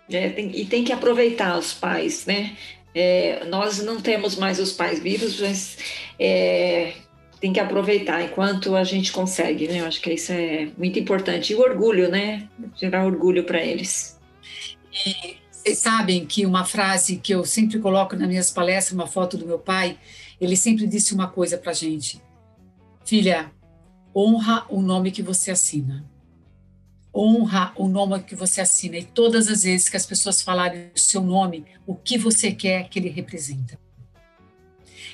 [0.10, 2.58] é, tem, e tem que aproveitar os pais, né?
[2.94, 5.78] É, nós não temos mais os pais vivos, mas
[6.20, 6.94] é,
[7.40, 9.80] tem que aproveitar enquanto a gente consegue, né?
[9.80, 11.54] Eu acho que isso é muito importante.
[11.54, 12.50] E o orgulho, né?
[12.76, 14.20] Gerar orgulho para eles.
[15.06, 19.38] E vocês sabem que uma frase que eu sempre coloco nas minhas palestras, uma foto
[19.38, 19.98] do meu pai,
[20.42, 22.20] ele sempre disse uma coisa para gente:
[23.06, 23.52] Filha,
[24.14, 26.12] honra o nome que você assina
[27.14, 31.00] honra o nome que você assina e todas as vezes que as pessoas falarem o
[31.00, 33.78] seu nome, o que você quer que ele representa.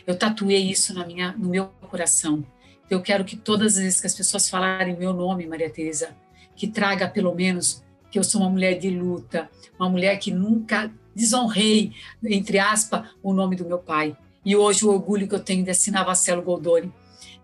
[0.05, 2.45] Eu tatuei isso na minha, no meu coração.
[2.89, 6.15] Eu quero que todas as vezes que as pessoas falarem meu nome, Maria Teresa,
[6.55, 10.91] que traga pelo menos que eu sou uma mulher de luta, uma mulher que nunca
[11.13, 11.91] desonrei,
[12.23, 14.15] entre aspas, o nome do meu pai.
[14.45, 16.93] E hoje o orgulho que eu tenho de assinar Vacelo Goldoni,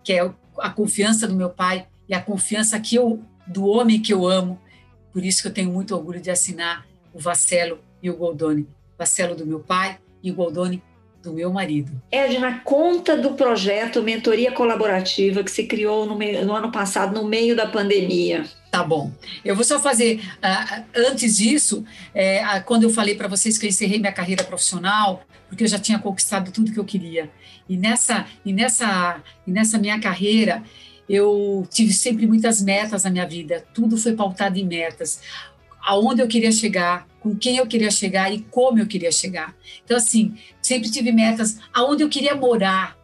[0.02, 4.12] que é a confiança do meu pai e a confiança que eu do homem que
[4.12, 4.60] eu amo.
[5.12, 8.66] Por isso que eu tenho muito orgulho de assinar o Vacelo e o Goldoni.
[8.98, 10.82] Vacelo do meu pai e o Goldoni
[11.24, 11.90] do meu marido.
[12.12, 17.26] Edna, conta do projeto Mentoria Colaborativa que se criou no, meio, no ano passado, no
[17.26, 18.44] meio da pandemia.
[18.70, 19.10] Tá bom.
[19.42, 23.64] Eu vou só fazer, uh, antes disso, é, uh, quando eu falei para vocês que
[23.64, 27.30] eu encerrei minha carreira profissional, porque eu já tinha conquistado tudo que eu queria.
[27.68, 30.62] E nessa, e nessa, e nessa minha carreira,
[31.08, 33.64] eu tive sempre muitas metas na minha vida.
[33.74, 35.20] Tudo foi pautado em metas.
[35.82, 39.54] Aonde eu queria chegar, com quem eu queria chegar e como eu queria chegar.
[39.84, 42.96] Então, assim, sempre tive metas aonde eu queria morar,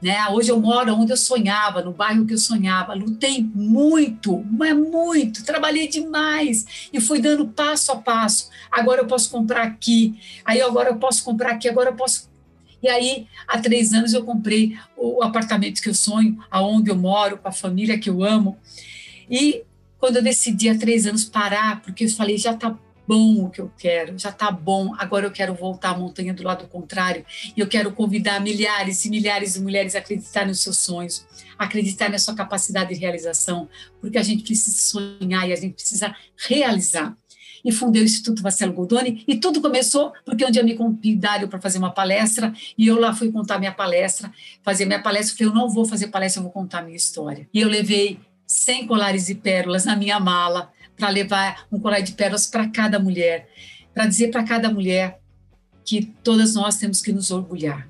[0.00, 0.28] né?
[0.28, 2.94] Hoje eu moro onde eu sonhava, no bairro que eu sonhava.
[2.94, 5.44] Lutei muito, mas muito.
[5.44, 8.50] Trabalhei demais e fui dando passo a passo.
[8.70, 12.34] Agora eu posso comprar aqui, aí agora eu posso comprar aqui, agora eu posso.
[12.82, 17.38] E aí, há três anos eu comprei o apartamento que eu sonho, aonde eu moro,
[17.38, 18.58] com a família que eu amo.
[19.30, 19.62] E
[19.98, 23.60] quando eu decidi há três anos parar, porque eu falei já está bom o que
[23.60, 27.24] eu quero, já está bom, agora eu quero voltar à montanha do lado contrário
[27.56, 31.24] e eu quero convidar milhares e milhares de mulheres a acreditar nos seus sonhos,
[31.56, 33.68] acreditar na sua capacidade de realização,
[34.00, 37.16] porque a gente precisa sonhar e a gente precisa realizar.
[37.66, 41.60] E fundei o Instituto Marcelo Goldoni e tudo começou porque um dia me convidaram para
[41.60, 45.54] fazer uma palestra e eu lá fui contar minha palestra, fazer minha palestra, falei, eu
[45.54, 47.48] não vou fazer palestra, eu vou contar minha história.
[47.52, 52.12] E eu levei 100 colares de pérolas na minha mala, para levar um colar de
[52.12, 53.48] pérolas para cada mulher,
[53.92, 55.20] para dizer para cada mulher
[55.84, 57.88] que todas nós temos que nos orgulhar.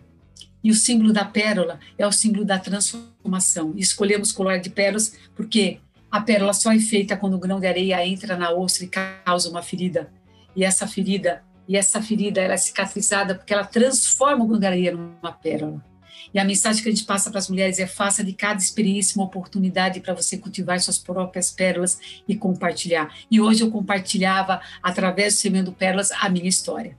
[0.63, 3.73] E o símbolo da pérola é o símbolo da transformação.
[3.77, 5.79] E escolhemos colar de pérolas porque
[6.11, 9.51] a pérola só é feita quando o grão de areia entra na ostra e causa
[9.51, 10.11] uma ferida.
[10.55, 14.67] E essa ferida, e essa ferida ela é cicatrizada porque ela transforma o grão de
[14.67, 15.85] areia numa pérola.
[16.33, 19.19] E a mensagem que a gente passa para as mulheres é: faça de cada experiência
[19.19, 23.15] uma oportunidade para você cultivar suas próprias pérolas e compartilhar.
[23.31, 26.97] E hoje eu compartilhava, através do Semendo Pérolas, a minha história.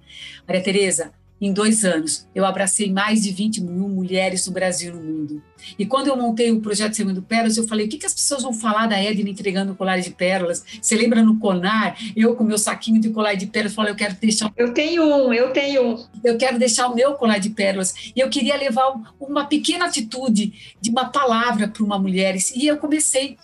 [0.48, 4.96] Maria Tereza, em dois anos, eu abracei mais de 20 mil mulheres no Brasil e
[4.96, 5.44] no mundo.
[5.78, 8.44] E quando eu montei o projeto Semendo Pérolas, eu falei: o que, que as pessoas
[8.44, 10.64] vão falar da Edna entregando colar de pérolas?
[10.82, 14.16] Você lembra no Conar, eu com meu saquinho de colar de pérolas, falei: eu quero
[14.16, 14.52] deixar.
[14.58, 16.06] Eu tenho um, eu tenho um.
[16.24, 17.94] Eu quero deixar o meu colar de pérolas.
[18.16, 22.36] E eu queria levar uma pequena atitude de uma palavra para uma mulher.
[22.56, 23.38] E eu comecei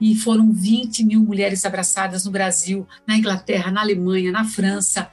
[0.00, 5.10] e foram 20 mil mulheres abraçadas no Brasil, na Inglaterra, na Alemanha, na França.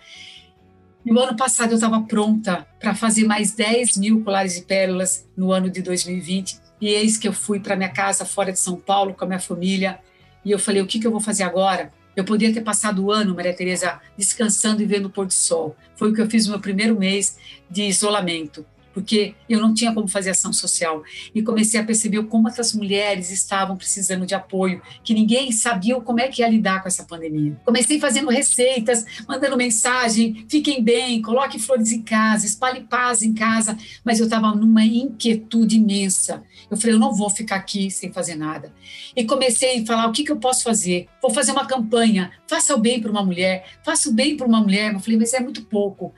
[1.10, 5.54] No ano passado eu estava pronta para fazer mais 10 mil colares de pérolas no
[5.54, 9.14] ano de 2020 e eis que eu fui para minha casa fora de São Paulo
[9.14, 10.00] com a minha família
[10.44, 11.94] e eu falei, o que, que eu vou fazer agora?
[12.14, 15.78] Eu podia ter passado o ano, Maria Tereza, descansando e vendo o pôr do sol.
[15.96, 17.38] Foi o que eu fiz no meu primeiro mês
[17.72, 18.66] de isolamento
[18.98, 21.04] porque eu não tinha como fazer ação social.
[21.36, 26.20] E comecei a perceber como outras mulheres estavam precisando de apoio, que ninguém sabia como
[26.20, 27.56] é que ia lidar com essa pandemia.
[27.64, 33.78] Comecei fazendo receitas, mandando mensagem: fiquem bem, coloque flores em casa, espalhe paz em casa.
[34.04, 36.44] Mas eu estava numa inquietude imensa.
[36.72, 38.74] Eu falei: eu não vou ficar aqui sem fazer nada.
[39.16, 41.08] E comecei a falar: o que, que eu posso fazer?
[41.22, 44.60] Vou fazer uma campanha, faça o bem para uma mulher, faça o bem para uma
[44.60, 44.92] mulher.
[44.92, 46.16] Eu falei: mas é muito pouco.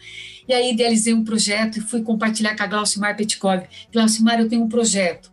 [0.49, 3.63] E aí idealizei um projeto e fui compartilhar com a Glaucimar Petkov.
[3.91, 5.31] Glaucimar, eu tenho um projeto.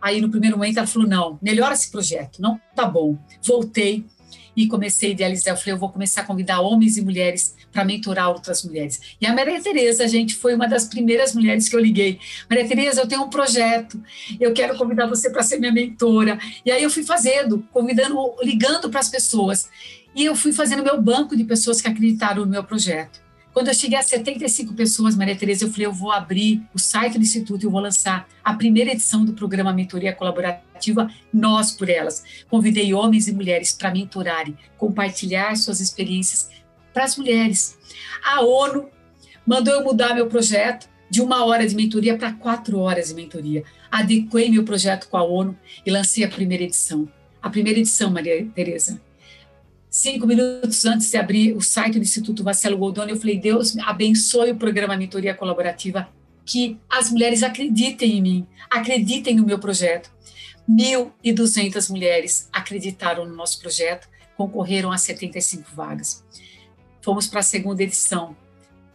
[0.00, 3.18] Aí no primeiro momento ela falou, não, melhora esse projeto, não tá bom.
[3.42, 4.04] Voltei
[4.56, 5.54] e comecei a idealizar.
[5.54, 9.00] Eu falei, eu vou começar a convidar homens e mulheres para mentorar outras mulheres.
[9.20, 12.18] E a Maria Tereza, gente, foi uma das primeiras mulheres que eu liguei.
[12.50, 14.02] Maria Tereza, eu tenho um projeto,
[14.40, 16.38] eu quero convidar você para ser minha mentora.
[16.64, 19.68] E aí eu fui fazendo, convidando, ligando para as pessoas.
[20.14, 23.27] E eu fui fazendo meu banco de pessoas que acreditaram no meu projeto.
[23.58, 27.18] Quando eu cheguei a 75 pessoas, Maria Tereza, eu falei, eu vou abrir o site
[27.18, 31.90] do Instituto e eu vou lançar a primeira edição do programa Mentoria Colaborativa Nós por
[31.90, 32.22] Elas.
[32.48, 36.48] Convidei homens e mulheres para mentorarem, compartilhar suas experiências
[36.94, 37.76] para as mulheres.
[38.24, 38.90] A ONU
[39.44, 43.64] mandou eu mudar meu projeto de uma hora de mentoria para quatro horas de mentoria.
[43.90, 47.08] Adequei meu projeto com a ONU e lancei a primeira edição.
[47.42, 49.00] A primeira edição, Maria Tereza,
[49.98, 54.52] cinco minutos antes de abrir o site do Instituto Marcelo Goldoni, eu falei, Deus abençoe
[54.52, 56.08] o programa Mentoria Colaborativa,
[56.46, 60.08] que as mulheres acreditem em mim, acreditem no meu projeto.
[60.70, 66.24] 1.200 mulheres acreditaram no nosso projeto, concorreram a 75 vagas.
[67.02, 68.36] Fomos para a segunda edição,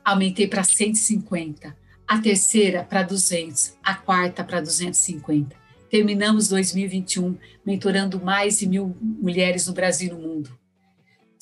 [0.05, 1.75] aumentei para 150,
[2.07, 5.53] a terceira para 200, a quarta para 250.
[5.89, 10.62] Terminamos 2021 mentorando mais de mil mulheres no Brasil e no mundo.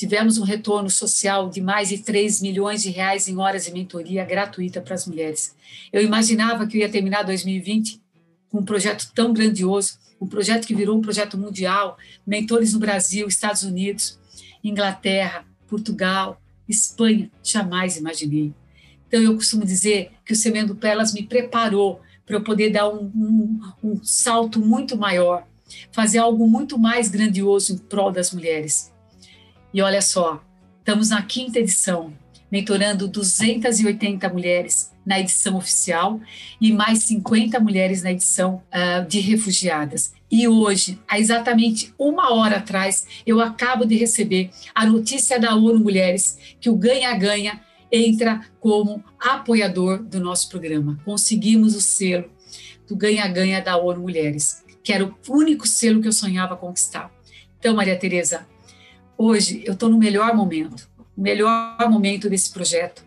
[0.01, 4.25] Tivemos um retorno social de mais de 3 milhões de reais em horas de mentoria
[4.25, 5.55] gratuita para as mulheres.
[5.93, 8.01] Eu imaginava que eu ia terminar 2020
[8.49, 13.27] com um projeto tão grandioso, um projeto que virou um projeto mundial, mentores no Brasil,
[13.27, 14.17] Estados Unidos,
[14.63, 18.55] Inglaterra, Portugal, Espanha, jamais imaginei.
[19.07, 23.05] Então, eu costumo dizer que o Semendo Pérolas me preparou para eu poder dar um,
[23.05, 25.45] um, um salto muito maior,
[25.91, 28.91] fazer algo muito mais grandioso em prol das mulheres.
[29.73, 30.43] E olha só,
[30.79, 32.13] estamos na quinta edição,
[32.51, 36.19] mentorando 280 mulheres na edição oficial
[36.59, 40.13] e mais 50 mulheres na edição uh, de refugiadas.
[40.29, 45.79] E hoje, há exatamente uma hora atrás, eu acabo de receber a notícia da ONU
[45.79, 50.99] Mulheres que o Ganha-Ganha entra como apoiador do nosso programa.
[51.05, 52.29] Conseguimos o selo
[52.87, 57.09] do Ganha-Ganha da ONU Mulheres, que era o único selo que eu sonhava conquistar.
[57.57, 58.47] Então, Maria Tereza,
[59.21, 63.05] hoje eu estou no melhor momento, o melhor momento desse projeto.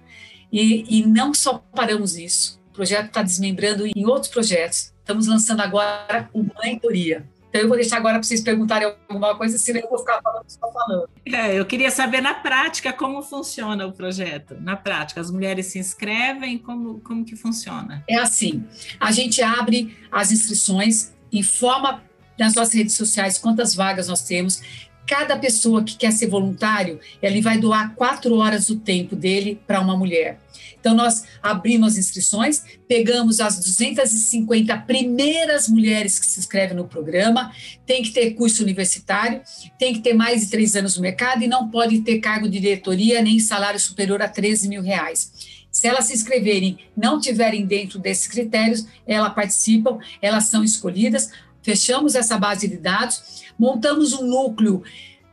[0.52, 4.92] E, e não só paramos isso, o projeto está desmembrando em outros projetos.
[5.00, 7.28] Estamos lançando agora o Mentoria.
[7.48, 10.44] Então eu vou deixar agora para vocês perguntarem alguma coisa, senão eu vou ficar falando
[10.48, 11.08] só falando.
[11.24, 14.56] É, eu queria saber na prática como funciona o projeto.
[14.60, 18.02] Na prática, as mulheres se inscrevem, como, como que funciona?
[18.08, 18.64] É assim,
[18.98, 22.02] a gente abre as inscrições, informa
[22.36, 24.60] nas nossas redes sociais quantas vagas nós temos,
[25.06, 29.80] cada pessoa que quer ser voluntário, ele vai doar quatro horas do tempo dele para
[29.80, 30.38] uma mulher.
[30.78, 37.50] Então, nós abrimos as inscrições, pegamos as 250 primeiras mulheres que se inscrevem no programa,
[37.86, 39.40] tem que ter curso universitário,
[39.78, 42.60] tem que ter mais de três anos no mercado e não pode ter cargo de
[42.60, 45.32] diretoria nem salário superior a 13 mil reais.
[45.70, 51.30] Se elas se inscreverem, não tiverem dentro desses critérios, elas participam, elas são escolhidas,
[51.64, 54.84] fechamos essa base de dados, montamos um núcleo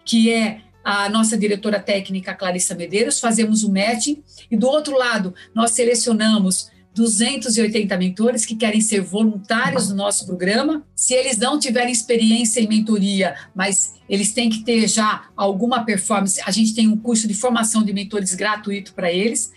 [0.03, 5.35] que é a nossa diretora técnica Clarissa Medeiros, fazemos o matching e do outro lado
[5.53, 10.85] nós selecionamos 280 mentores que querem ser voluntários do nosso programa.
[10.95, 16.41] Se eles não tiverem experiência em mentoria, mas eles têm que ter já alguma performance,
[16.45, 19.51] a gente tem um curso de formação de mentores gratuito para eles.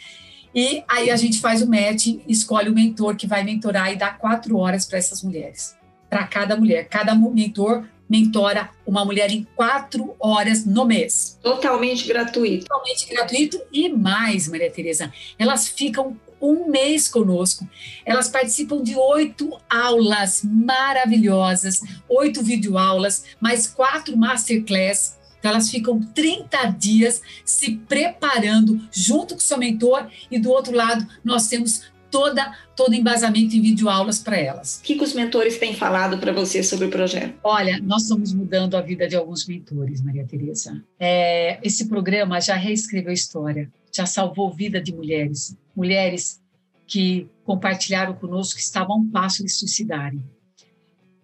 [0.54, 4.10] E aí a gente faz o match, escolhe o mentor que vai mentorar e dá
[4.10, 5.74] quatro horas para essas mulheres,
[6.14, 6.88] para cada mulher.
[6.88, 11.40] Cada mentor mentora uma mulher em quatro horas no mês.
[11.42, 12.66] Totalmente gratuito.
[12.66, 17.68] Totalmente gratuito e mais, Maria Tereza, elas ficam um mês conosco.
[18.04, 25.18] Elas participam de oito aulas maravilhosas, oito videoaulas, mais quatro masterclass.
[25.40, 31.06] Então, elas ficam 30 dias se preparando junto com seu mentor, e do outro lado,
[31.22, 31.82] nós temos
[32.14, 34.78] toda todo embasamento em videoaulas para elas.
[34.78, 37.34] O que, que os mentores têm falado para você sobre o projeto?
[37.42, 40.80] Olha, nós estamos mudando a vida de alguns mentores, Maria Tereza.
[40.96, 46.40] É, esse programa já reescreveu a história, já salvou vida de mulheres, mulheres
[46.86, 50.22] que compartilharam conosco que estavam a um passo de suicidarem.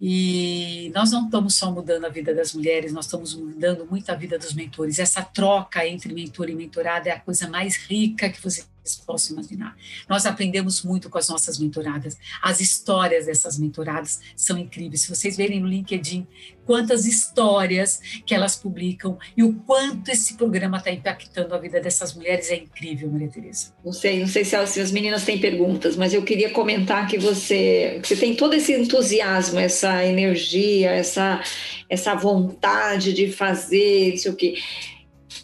[0.00, 4.14] E nós não estamos só mudando a vida das mulheres, nós estamos mudando muito a
[4.16, 4.98] vida dos mentores.
[4.98, 8.64] Essa troca entre mentor e mentorada é a coisa mais rica que você
[9.06, 9.76] possam imaginar.
[10.08, 12.16] Nós aprendemos muito com as nossas mentoradas.
[12.42, 15.02] As histórias dessas mentoradas são incríveis.
[15.02, 16.26] Se vocês verem no LinkedIn
[16.70, 22.14] quantas histórias que elas publicam e o quanto esse programa está impactando a vida dessas
[22.14, 23.74] mulheres é incrível, Maria Tereza.
[23.84, 27.08] Não sei, não sei se as, se as meninas têm perguntas, mas eu queria comentar
[27.08, 31.42] que você, que você tem todo esse entusiasmo, essa energia, essa,
[31.88, 34.54] essa vontade de fazer, isso que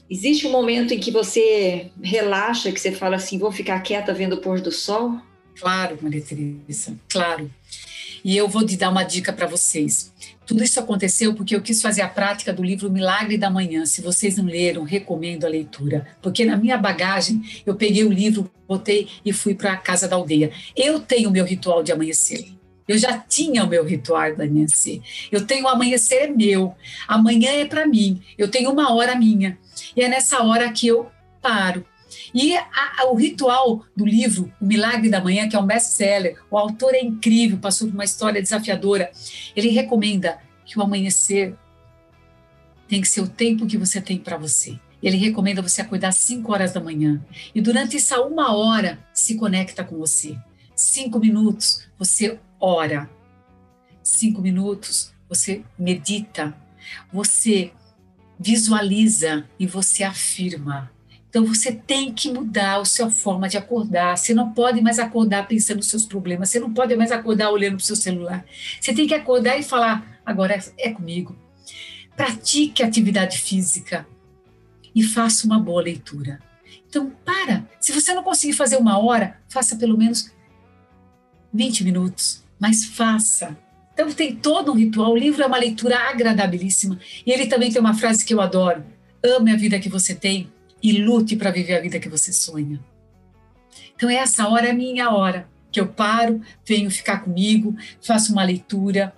[0.08, 4.34] Existe um momento em que você relaxa, que você fala assim, vou ficar quieta vendo
[4.34, 5.18] o pôr do sol?
[5.58, 7.50] Claro, Maria Teresa, claro.
[8.24, 10.12] E eu vou te dar uma dica para vocês.
[10.44, 13.86] Tudo isso aconteceu porque eu quis fazer a prática do livro Milagre da Manhã.
[13.86, 16.06] Se vocês não leram, recomendo a leitura.
[16.20, 20.16] Porque na minha bagagem, eu peguei o livro, botei e fui para a casa da
[20.16, 20.52] aldeia.
[20.76, 22.46] Eu tenho o meu ritual de amanhecer.
[22.86, 25.00] Eu já tinha o meu ritual de amanhecer.
[25.32, 26.74] Eu tenho o amanhecer é meu.
[27.08, 28.22] Amanhã é para mim.
[28.38, 29.58] Eu tenho uma hora minha.
[29.96, 31.84] E é nessa hora que eu paro.
[32.32, 32.66] E a,
[32.98, 36.94] a, o ritual do livro O Milagre da Manhã, que é um best-seller, o autor
[36.94, 39.10] é incrível, passou por uma história desafiadora.
[39.54, 41.56] Ele recomenda que o amanhecer
[42.88, 44.78] tem que ser o tempo que você tem para você.
[45.02, 47.24] Ele recomenda você acordar às 5 horas da manhã.
[47.54, 50.36] E durante essa uma hora, se conecta com você.
[50.74, 53.08] Cinco minutos, você ora.
[54.02, 56.54] Cinco minutos, você medita.
[57.12, 57.72] Você
[58.38, 60.90] visualiza e você afirma.
[61.28, 64.16] Então você tem que mudar a sua forma de acordar.
[64.16, 66.48] Você não pode mais acordar pensando nos seus problemas.
[66.48, 68.44] Você não pode mais acordar olhando para o seu celular.
[68.80, 71.36] Você tem que acordar e falar: agora é, é comigo.
[72.16, 74.06] Pratique atividade física
[74.94, 76.40] e faça uma boa leitura.
[76.88, 77.68] Então, para.
[77.78, 80.32] Se você não conseguir fazer uma hora, faça pelo menos
[81.52, 83.56] 20 minutos, mas faça.
[83.96, 85.12] Então tem todo um ritual.
[85.12, 87.00] O livro é uma leitura agradabilíssima.
[87.24, 88.84] E ele também tem uma frase que eu adoro:
[89.24, 92.78] ame a vida que você tem e lute para viver a vida que você sonha.
[93.96, 99.14] Então, essa hora é minha hora, que eu paro, venho ficar comigo, faço uma leitura,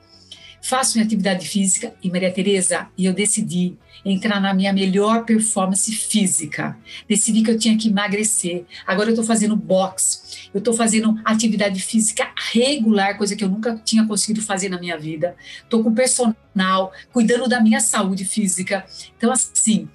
[0.68, 1.94] faço minha atividade física.
[2.02, 6.76] E, Maria Tereza, e eu decidi entrar na minha melhor performance física.
[7.08, 8.64] Decidi que eu tinha que emagrecer.
[8.86, 13.76] Agora eu estou fazendo boxe, eu estou fazendo atividade física regular, coisa que eu nunca
[13.82, 15.34] tinha conseguido fazer na minha vida.
[15.62, 18.84] Estou com personal, cuidando da minha saúde física.
[19.16, 19.88] Então, assim,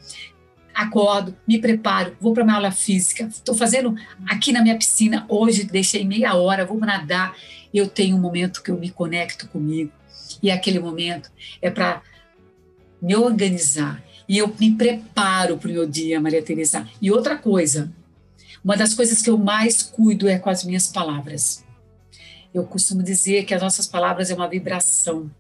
[0.74, 3.26] acordo, me preparo, vou para minha aula física.
[3.26, 3.96] Estou fazendo
[4.28, 5.24] aqui na minha piscina.
[5.30, 7.36] Hoje deixei meia hora, vou nadar.
[7.72, 9.92] Eu tenho um momento que eu me conecto comigo.
[10.44, 11.32] E aquele momento
[11.62, 12.04] é para
[13.02, 14.04] me organizar.
[14.28, 16.88] E eu me preparo para o meu dia, Maria Teresa.
[17.02, 17.92] E outra coisa,
[18.64, 21.66] uma das coisas que eu mais cuido é com as minhas palavras.
[22.54, 25.32] Eu costumo dizer que as nossas palavras é uma vibração.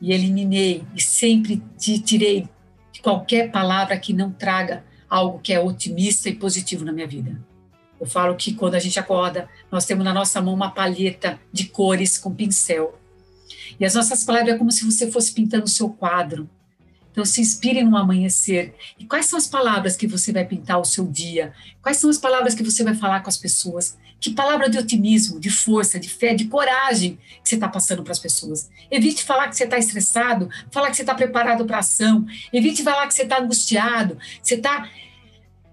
[0.00, 2.48] E eliminei e sempre tirei
[2.92, 7.40] de qualquer palavra que não traga algo que é otimista e positivo na minha vida.
[8.00, 11.64] Eu falo que quando a gente acorda, nós temos na nossa mão uma palheta de
[11.66, 12.98] cores com pincel.
[13.78, 16.48] E as nossas palavras é como se você fosse pintando o seu quadro.
[17.14, 18.74] Então, se inspire no amanhecer.
[18.98, 21.52] E quais são as palavras que você vai pintar o seu dia?
[21.80, 23.96] Quais são as palavras que você vai falar com as pessoas?
[24.18, 28.10] Que palavra de otimismo, de força, de fé, de coragem que você está passando para
[28.10, 28.68] as pessoas?
[28.90, 32.26] Evite falar que você está estressado, falar que você está preparado para ação.
[32.52, 34.90] Evite falar que você está angustiado, você está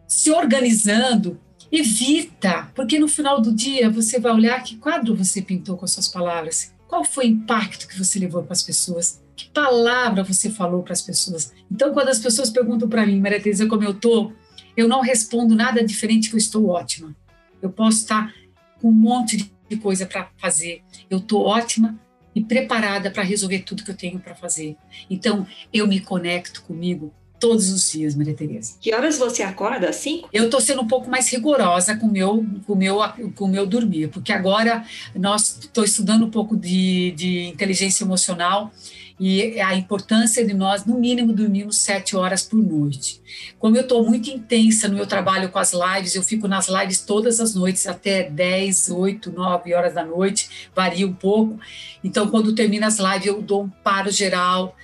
[0.08, 1.40] se organizando.
[1.72, 5.92] Evita, porque no final do dia você vai olhar que quadro você pintou com as
[5.92, 6.72] suas palavras.
[6.92, 9.24] Qual foi o impacto que você levou para as pessoas?
[9.34, 11.54] Que palavra você falou para as pessoas?
[11.72, 14.34] Então, quando as pessoas perguntam para mim, Maria Teresa, como eu estou,
[14.76, 17.16] eu não respondo nada diferente que eu estou ótima.
[17.62, 18.36] Eu posso estar
[18.82, 20.84] com um monte de coisa para fazer.
[21.10, 21.98] Eu estou ótima
[22.36, 24.76] e preparada para resolver tudo que eu tenho para fazer.
[25.10, 28.76] Então, eu me conecto comigo todos os dias, Maria Tereza.
[28.80, 29.90] Que horas você acorda?
[29.90, 30.24] Assim?
[30.32, 33.00] Eu estou sendo um pouco mais rigorosa com meu, o meu,
[33.36, 34.86] com meu dormir, porque agora
[35.16, 38.72] nós estou estudando um pouco de, de inteligência emocional
[39.20, 43.22] e a importância de nós, no mínimo, dormirmos sete horas por noite.
[43.58, 47.02] Como eu estou muito intensa no meu trabalho com as lives, eu fico nas lives
[47.02, 51.60] todas as noites, até 10, 8, 9 horas da noite, varia um pouco.
[52.04, 54.76] Então, quando termina as lives, eu dou um paro geral,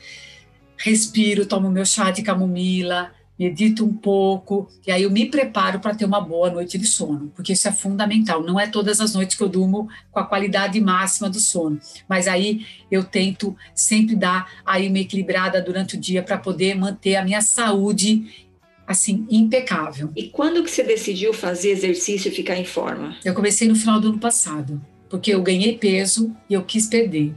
[0.78, 5.94] respiro, tomo meu chá de camomila, medito um pouco, e aí eu me preparo para
[5.94, 8.42] ter uma boa noite de sono, porque isso é fundamental.
[8.42, 12.28] Não é todas as noites que eu durmo com a qualidade máxima do sono, mas
[12.28, 17.24] aí eu tento sempre dar aí uma equilibrada durante o dia para poder manter a
[17.24, 18.48] minha saúde
[18.88, 20.12] assim impecável.
[20.16, 23.18] E quando que você decidiu fazer exercício e ficar em forma?
[23.24, 27.36] Eu comecei no final do ano passado, porque eu ganhei peso e eu quis perder.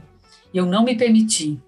[0.53, 1.59] Eu não me permiti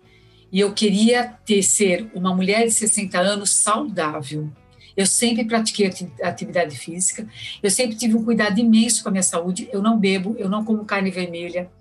[0.54, 4.48] e eu queria ter ser uma mulher de 60 anos saudável.
[4.96, 5.92] Eu sempre pratiquei
[6.22, 7.28] atividade física,
[7.64, 9.68] eu sempre tive um cuidado imenso com a minha saúde.
[9.74, 11.72] Eu não bebo, eu não como carne vermelha,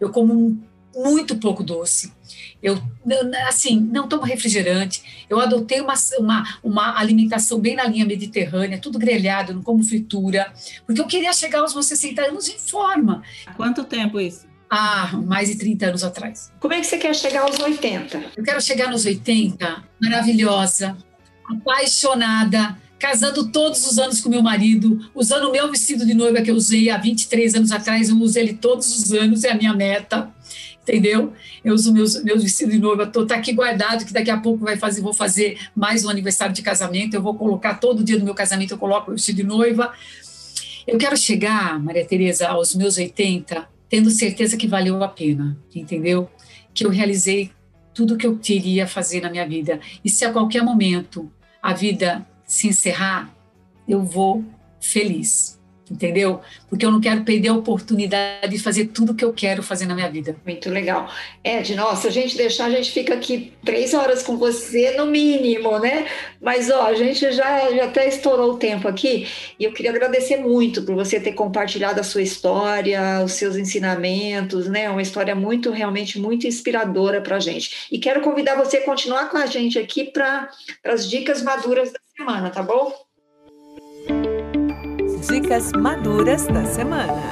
[0.00, 0.58] eu como
[0.96, 2.14] muito pouco doce.
[2.62, 2.80] Eu,
[3.46, 5.26] assim, não tomo refrigerante.
[5.28, 10.50] Eu adotei uma, uma, uma alimentação bem na linha mediterrânea, tudo grelhado, não como fritura,
[10.86, 13.22] porque eu queria chegar aos meus 60 anos em forma.
[13.44, 14.53] Há quanto tempo isso?
[14.68, 16.52] Há mais de 30 anos atrás.
[16.60, 18.24] Como é que você quer chegar aos 80?
[18.36, 20.96] Eu quero chegar nos 80 maravilhosa,
[21.48, 26.50] apaixonada, casando todos os anos com meu marido, usando o meu vestido de noiva que
[26.50, 29.74] eu usei há 23 anos atrás, eu uso ele todos os anos, é a minha
[29.74, 30.32] meta.
[30.82, 31.32] Entendeu?
[31.64, 34.64] Eu uso meus, meus vestidos de noiva, tô, tá aqui guardado, que daqui a pouco
[34.64, 38.24] vai fazer, vou fazer mais um aniversário de casamento, eu vou colocar todo dia do
[38.24, 39.92] meu casamento, eu coloco o vestido de noiva.
[40.86, 46.28] Eu quero chegar, Maria Tereza, aos meus 80, tendo certeza que valeu a pena, entendeu?
[46.74, 47.52] Que eu realizei
[47.94, 49.78] tudo que eu queria fazer na minha vida.
[50.04, 51.30] E se a qualquer momento
[51.62, 53.32] a vida se encerrar,
[53.86, 54.44] eu vou
[54.80, 55.53] feliz
[55.90, 56.40] entendeu?
[56.68, 59.86] Porque eu não quero perder a oportunidade de fazer tudo o que eu quero fazer
[59.86, 60.36] na minha vida.
[60.44, 61.10] Muito legal.
[61.42, 65.78] Ed, nossa, a gente deixar, a gente fica aqui três horas com você, no mínimo,
[65.78, 66.06] né?
[66.40, 69.26] Mas, ó, a gente já, já até estourou o tempo aqui
[69.58, 74.68] e eu queria agradecer muito por você ter compartilhado a sua história, os seus ensinamentos,
[74.68, 74.88] né?
[74.88, 77.86] Uma história muito, realmente, muito inspiradora para a gente.
[77.90, 80.48] E quero convidar você a continuar com a gente aqui para
[80.84, 82.92] as dicas maduras da semana, tá bom?
[85.28, 87.22] Dicas maduras da semana.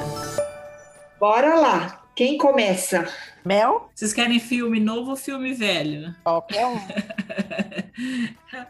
[1.19, 2.03] Bora lá.
[2.15, 3.07] Quem começa?
[3.45, 3.91] Mel?
[3.93, 6.13] Vocês querem filme novo ou filme velho?
[6.23, 6.79] Qualquer um.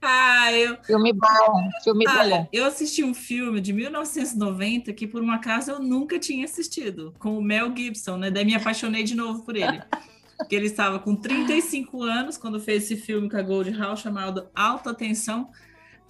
[0.00, 0.78] ah, eu.
[0.84, 2.48] Filme bom, filme Olha, bom.
[2.50, 7.36] eu assisti um filme de 1990 que, por um acaso, eu nunca tinha assistido, com
[7.36, 8.30] o Mel Gibson, né?
[8.30, 9.82] Daí me apaixonei de novo por ele.
[10.38, 14.48] Porque ele estava com 35 anos quando fez esse filme com a Gold Hall chamado
[14.54, 15.50] Alta Tensão.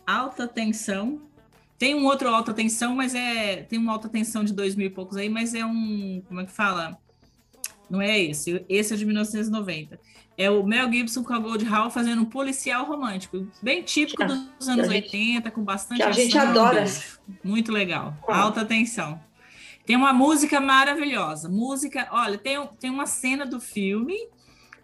[0.06, 1.31] Alta Tensão
[1.82, 3.64] Tem um outro alta tensão, mas é.
[3.64, 6.22] Tem uma alta tensão de dois mil e poucos aí, mas é um.
[6.28, 6.96] Como é que fala?
[7.90, 8.64] Não é esse.
[8.68, 9.98] Esse é de 1990.
[10.38, 13.48] É o Mel Gibson com a Gold Hall fazendo um policial romântico.
[13.60, 16.84] Bem típico dos anos gente, 80, com bastante que a ação, gente adora.
[17.42, 18.16] Muito legal.
[18.28, 18.42] Ah.
[18.42, 19.20] Alta tensão.
[19.84, 21.48] Tem uma música maravilhosa.
[21.48, 24.16] Música, olha, tem, tem uma cena do filme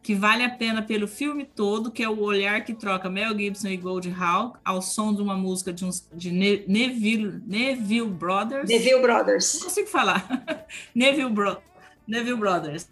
[0.08, 3.68] que vale a pena pelo filme todo, que é o olhar que troca Mel Gibson
[3.68, 8.66] e Gold Hall ao som de uma música de, uns, de Ne- Neville, Neville Brothers.
[8.70, 9.62] Neville Não Brothers.
[9.62, 10.26] consigo falar.
[10.96, 11.58] Neville, Bro,
[12.06, 12.88] Neville Brothers.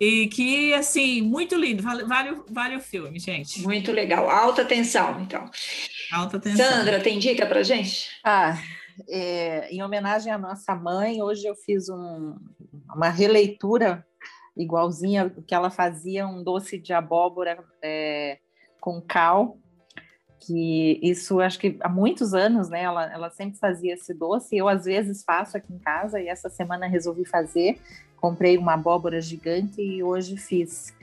[0.00, 1.80] E que, assim, muito lindo.
[1.80, 3.62] Vale, vale, o- vale o filme, gente.
[3.62, 4.28] Muito legal.
[4.28, 5.48] Alta tensão, então.
[6.12, 6.68] Alta tensão.
[6.68, 8.08] Sandra, tem dica pra gente?
[8.24, 8.58] Ah,
[9.08, 12.34] é, em homenagem à nossa mãe, hoje eu fiz um-
[12.92, 14.04] uma releitura
[14.56, 18.38] igualzinha que ela fazia, um doce de abóbora é,
[18.80, 19.56] com cal,
[20.40, 22.82] que isso acho que há muitos anos, né?
[22.82, 26.48] Ela, ela sempre fazia esse doce, eu às vezes faço aqui em casa e essa
[26.48, 27.80] semana resolvi fazer.
[28.16, 30.94] Comprei uma abóbora gigante e hoje fiz.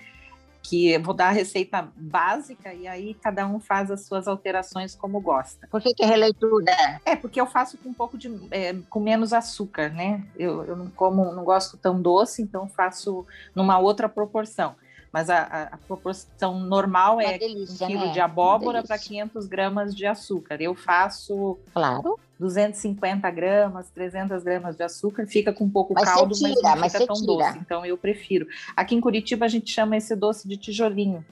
[0.70, 4.94] Que eu vou dar a receita básica e aí cada um faz as suas alterações
[4.96, 5.68] como gosta.
[5.72, 6.66] Por que, que é releitura?
[7.06, 8.30] É, porque eu faço com um pouco de.
[8.52, 10.24] é, com menos açúcar, né?
[10.38, 14.76] Eu, eu não como, não gosto tão doce, então faço numa outra proporção.
[15.12, 18.12] Mas a, a- a proporção normal Uma é delícia, um quilo né?
[18.12, 19.10] de abóbora para delícia.
[19.26, 20.62] 500 gramas de açúcar.
[20.62, 22.20] Eu faço Claro.
[22.40, 26.94] 250 gramas, 300 gramas de açúcar, fica com pouco Mas caldo, mas tira, não mas
[26.94, 27.28] fica tão tira.
[27.28, 27.58] doce.
[27.60, 28.48] Então eu prefiro.
[28.76, 31.26] Aqui em Curitiba a gente chama esse doce de tijolinho,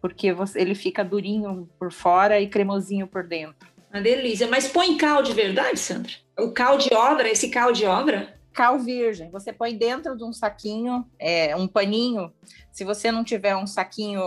[0.00, 3.68] porque você- ele fica durinho por fora e cremosinho por dentro.
[3.92, 4.46] Uma delícia.
[4.46, 6.12] Mas põe cal de verdade, Sandra?
[6.38, 8.36] O cal de obra, esse cal de obra?
[8.52, 9.30] cal virgem.
[9.30, 12.32] Você põe dentro de um saquinho, é, um paninho.
[12.72, 14.20] Se você não tiver um saquinho,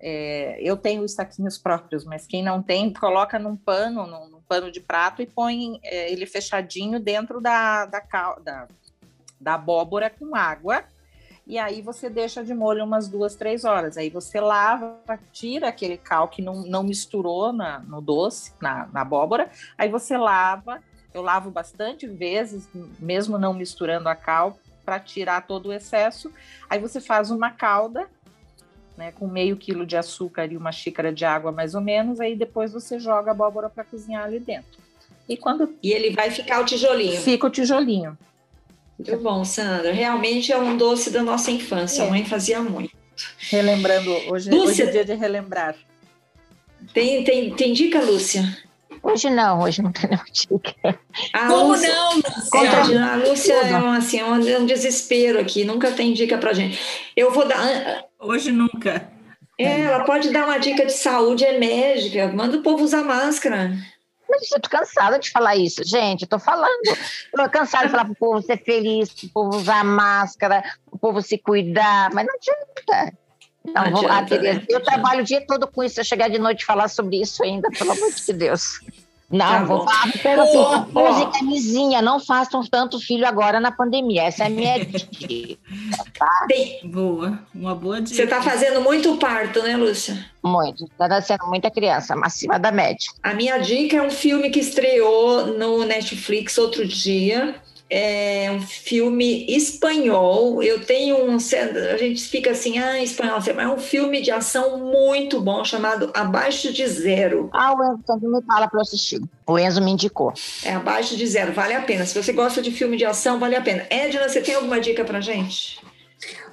[0.00, 4.40] é, eu tenho os saquinhos próprios, mas quem não tem, coloca num pano, num, num
[4.40, 8.00] pano de prato e põe é, ele fechadinho dentro da, da,
[8.42, 8.68] da,
[9.38, 10.84] da abóbora com água.
[11.46, 13.96] E aí você deixa de molho umas duas, três horas.
[13.98, 14.96] Aí você lava,
[15.32, 19.50] tira aquele cal que não, não misturou na, no doce, na, na abóbora.
[19.76, 20.80] Aí você lava,
[21.12, 26.32] eu lavo bastante vezes, mesmo não misturando a cal, para tirar todo o excesso.
[26.68, 28.08] Aí você faz uma calda,
[29.00, 32.20] né, com meio quilo de açúcar e uma xícara de água, mais ou menos.
[32.20, 34.78] Aí depois você joga a abóbora para cozinhar ali dentro.
[35.26, 37.18] E quando E ele vai ficar o tijolinho.
[37.18, 38.18] fica o tijolinho,
[38.98, 39.90] Muito bom, Sandra.
[39.90, 42.02] Realmente é um doce da nossa infância.
[42.02, 42.06] É.
[42.06, 42.94] A mãe fazia muito.
[43.50, 44.10] relembrando.
[44.30, 44.70] Hoje, Lúcia.
[44.70, 45.74] hoje é dia de relembrar.
[46.92, 48.42] Tem, tem, tem dica, Lúcia?
[49.02, 50.98] Hoje não, hoje não tem nenhuma dica.
[51.32, 53.04] A Como Lúcia, não, Conta, Lúcia?
[53.04, 56.52] a Lúcia é um, assim, é um, é um desespero aqui, nunca tem dica pra
[56.52, 56.78] gente.
[57.16, 58.04] Eu vou dar.
[58.18, 59.10] Hoje nunca.
[59.58, 62.28] É, ela pode dar uma dica de saúde enérgica.
[62.28, 63.72] Manda o povo usar máscara.
[64.28, 66.22] Mas eu tô cansada de falar isso, gente.
[66.22, 66.80] Eu tô falando.
[67.34, 71.36] Tô cansada de falar pro povo ser feliz, pro povo usar máscara, pro povo se
[71.36, 73.18] cuidar, mas não adianta.
[73.64, 74.66] Não, Não vou, ah, adianta, Tereza, né?
[74.68, 75.96] eu trabalho o dia todo com isso.
[75.96, 78.80] Se eu chegar de noite e falar sobre isso ainda, pelo amor de Deus.
[79.30, 79.86] Não, Tá vou bom.
[79.86, 84.22] falar pelo assim, usem camisinha, não façam tanto filho agora na pandemia.
[84.24, 85.58] Essa é a minha dica.
[86.48, 87.38] Tem- Boa.
[87.54, 88.16] Uma boa dica.
[88.16, 90.24] você está fazendo muito parto, né, Lúcia?
[90.42, 90.88] Muito.
[90.98, 93.08] Tá nascendo muita criança, acima da média.
[93.22, 97.54] A minha dica é um filme que estreou no Netflix outro dia.
[97.92, 100.62] É um filme espanhol.
[100.62, 101.36] Eu tenho um.
[101.36, 106.10] A gente fica assim, ah, espanhol, mas é um filme de ação muito bom chamado
[106.14, 107.50] Abaixo de Zero.
[107.52, 109.20] Ah, o Enzo sempre me fala para eu assistir.
[109.44, 110.32] O Enzo me indicou.
[110.64, 112.06] É Abaixo de Zero, vale a pena.
[112.06, 113.84] Se você gosta de filme de ação, vale a pena.
[113.90, 115.80] Edna, você tem alguma dica pra gente?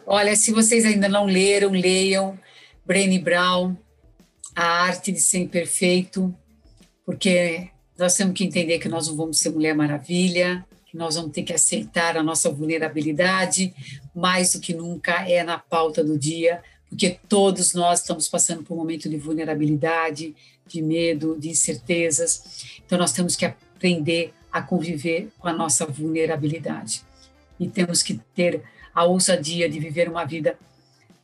[0.08, 2.40] Olha, se vocês ainda não leram, leiam
[2.86, 3.76] Brené Brown,
[4.56, 6.34] A Arte de Ser Imperfeito,
[7.06, 10.66] porque nós temos que entender que nós não vamos ser Mulher Maravilha,
[10.98, 13.74] nós vamos ter que aceitar a nossa vulnerabilidade,
[14.16, 18.74] mais do que nunca é na pauta do dia, porque todos nós estamos passando por
[18.74, 20.36] um momento de vulnerabilidade,
[20.66, 22.82] de medo, de incertezas.
[22.86, 27.04] Então nós temos que aprender a conviver com a nossa vulnerabilidade.
[27.60, 30.58] E temos que ter a ousadia de viver uma vida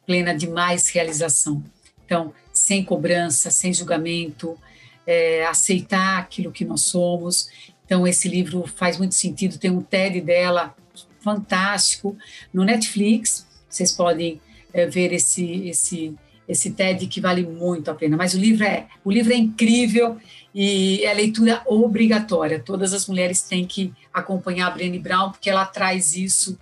[0.05, 1.63] plena de mais realização.
[2.05, 4.57] Então, sem cobrança, sem julgamento,
[5.05, 7.49] é, aceitar aquilo que nós somos.
[7.93, 9.59] Então, esse livro faz muito sentido.
[9.59, 10.75] Tem um TED dela
[11.19, 12.17] fantástico
[12.51, 13.45] no Netflix.
[13.69, 14.41] Vocês podem
[14.73, 16.15] é, ver esse, esse,
[16.49, 18.17] esse TED que vale muito a pena.
[18.17, 20.17] Mas o livro é, o livro é incrível
[20.55, 22.57] e é leitura obrigatória.
[22.57, 26.57] Todas as mulheres têm que acompanhar a Brené Brown porque ela traz isso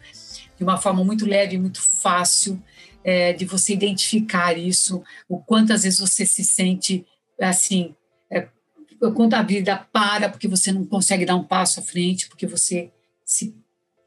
[0.57, 2.61] de uma forma muito leve, muito fácil,
[3.05, 7.05] é, de você identificar isso, o quantas vezes você se sente
[7.39, 7.95] assim,
[9.15, 12.91] quando a vida para porque você não consegue dar um passo à frente, porque você
[13.25, 13.55] se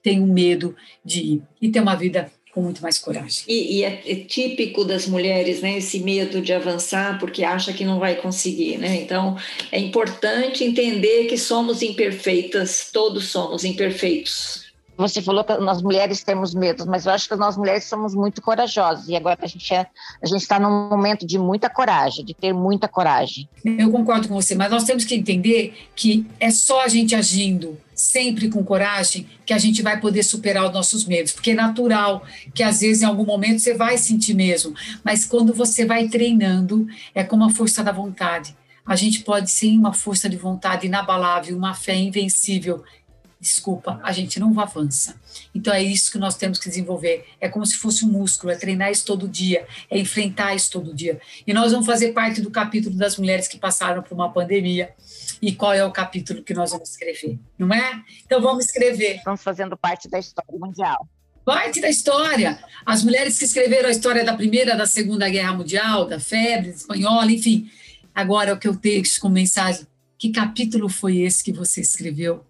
[0.03, 3.45] tem um medo de ir e ter uma vida com muito mais coragem.
[3.49, 7.85] E, e é, é, típico das mulheres, né, esse medo de avançar porque acha que
[7.85, 8.95] não vai conseguir, né?
[9.03, 9.37] Então
[9.73, 14.64] é importante entender que somos imperfeitas, todos somos imperfeitos.
[14.97, 18.41] Você falou que nós mulheres temos medo, mas eu acho que nós mulheres somos muito
[18.41, 19.87] corajosas e agora a gente é,
[20.23, 23.49] a gente está num momento de muita coragem, de ter muita coragem.
[23.65, 27.77] Eu concordo com você, mas nós temos que entender que é só a gente agindo
[27.93, 32.25] sempre com coragem que a gente vai poder superar os nossos medos, porque é natural
[32.55, 36.87] que às vezes em algum momento você vai sentir mesmo, mas quando você vai treinando
[37.15, 38.57] é como a força da vontade.
[38.87, 42.85] A gente pode sim uma força de vontade inabalável, uma fé invencível
[43.45, 45.21] desculpa, a gente não avança.
[45.55, 47.27] Então é isso que nós temos que desenvolver.
[47.39, 50.95] É como se fosse um músculo, é treinar isso todo dia, é enfrentar isso todo
[50.95, 51.21] dia.
[51.47, 54.95] E nós vamos fazer parte do capítulo das mulheres que passaram por uma pandemia.
[55.43, 58.03] E qual é o capítulo que nós vamos escrever, não é?
[58.25, 59.17] Então vamos escrever.
[59.17, 61.07] Estamos fazendo parte da história mundial.
[61.45, 62.59] Parte da história.
[62.87, 67.31] As mulheres que escreveram a história da Primeira, da Segunda Guerra Mundial, da febre espanhola,
[67.31, 67.71] enfim.
[68.15, 69.87] Agora o que eu deixo como mensagem:
[70.19, 72.43] que capítulo foi esse que você escreveu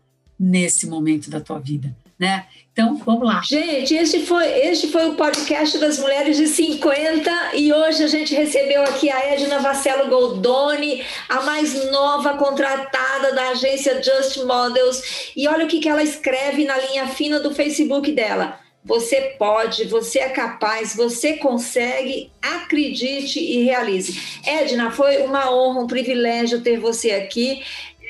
[0.44, 2.46] nesse momento da tua vida, né?
[2.70, 3.40] Então, vamos lá.
[3.42, 8.34] Gente, este foi, este foi o podcast das Mulheres de 50 e hoje a gente
[8.34, 15.32] recebeu aqui a Edna Vacelo Goldoni, a mais nova contratada da agência Just Models.
[15.36, 18.58] E olha o que, que ela escreve na linha fina do Facebook dela.
[18.84, 24.40] Você pode, você é capaz, você consegue, acredite e realize.
[24.44, 27.62] Edna, foi uma honra, um privilégio ter você aqui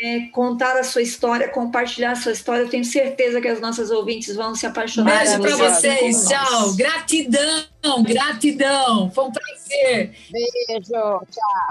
[0.03, 2.63] é, contar a sua história, compartilhar a sua história.
[2.63, 5.19] Eu tenho certeza que as nossas ouvintes vão se apaixonar.
[5.19, 6.29] Beijo para vocês.
[6.29, 6.75] Tchau.
[6.75, 9.11] Gratidão, gratidão.
[9.11, 10.13] Foi um prazer.
[10.31, 10.83] Beijo.
[10.91, 11.27] Tchau.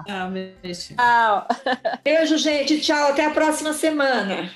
[0.06, 0.96] Tchau, beijo.
[0.96, 1.48] Tchau.
[2.04, 2.80] Beijo, gente.
[2.80, 3.10] Tchau.
[3.10, 4.50] Até a próxima semana.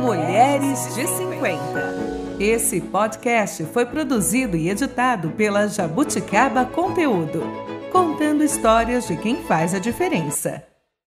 [0.00, 2.16] Mulheres de 50.
[2.38, 9.78] Esse podcast foi produzido e editado pela Jabuticaba Conteúdo contando histórias de quem faz a
[9.78, 10.75] diferença.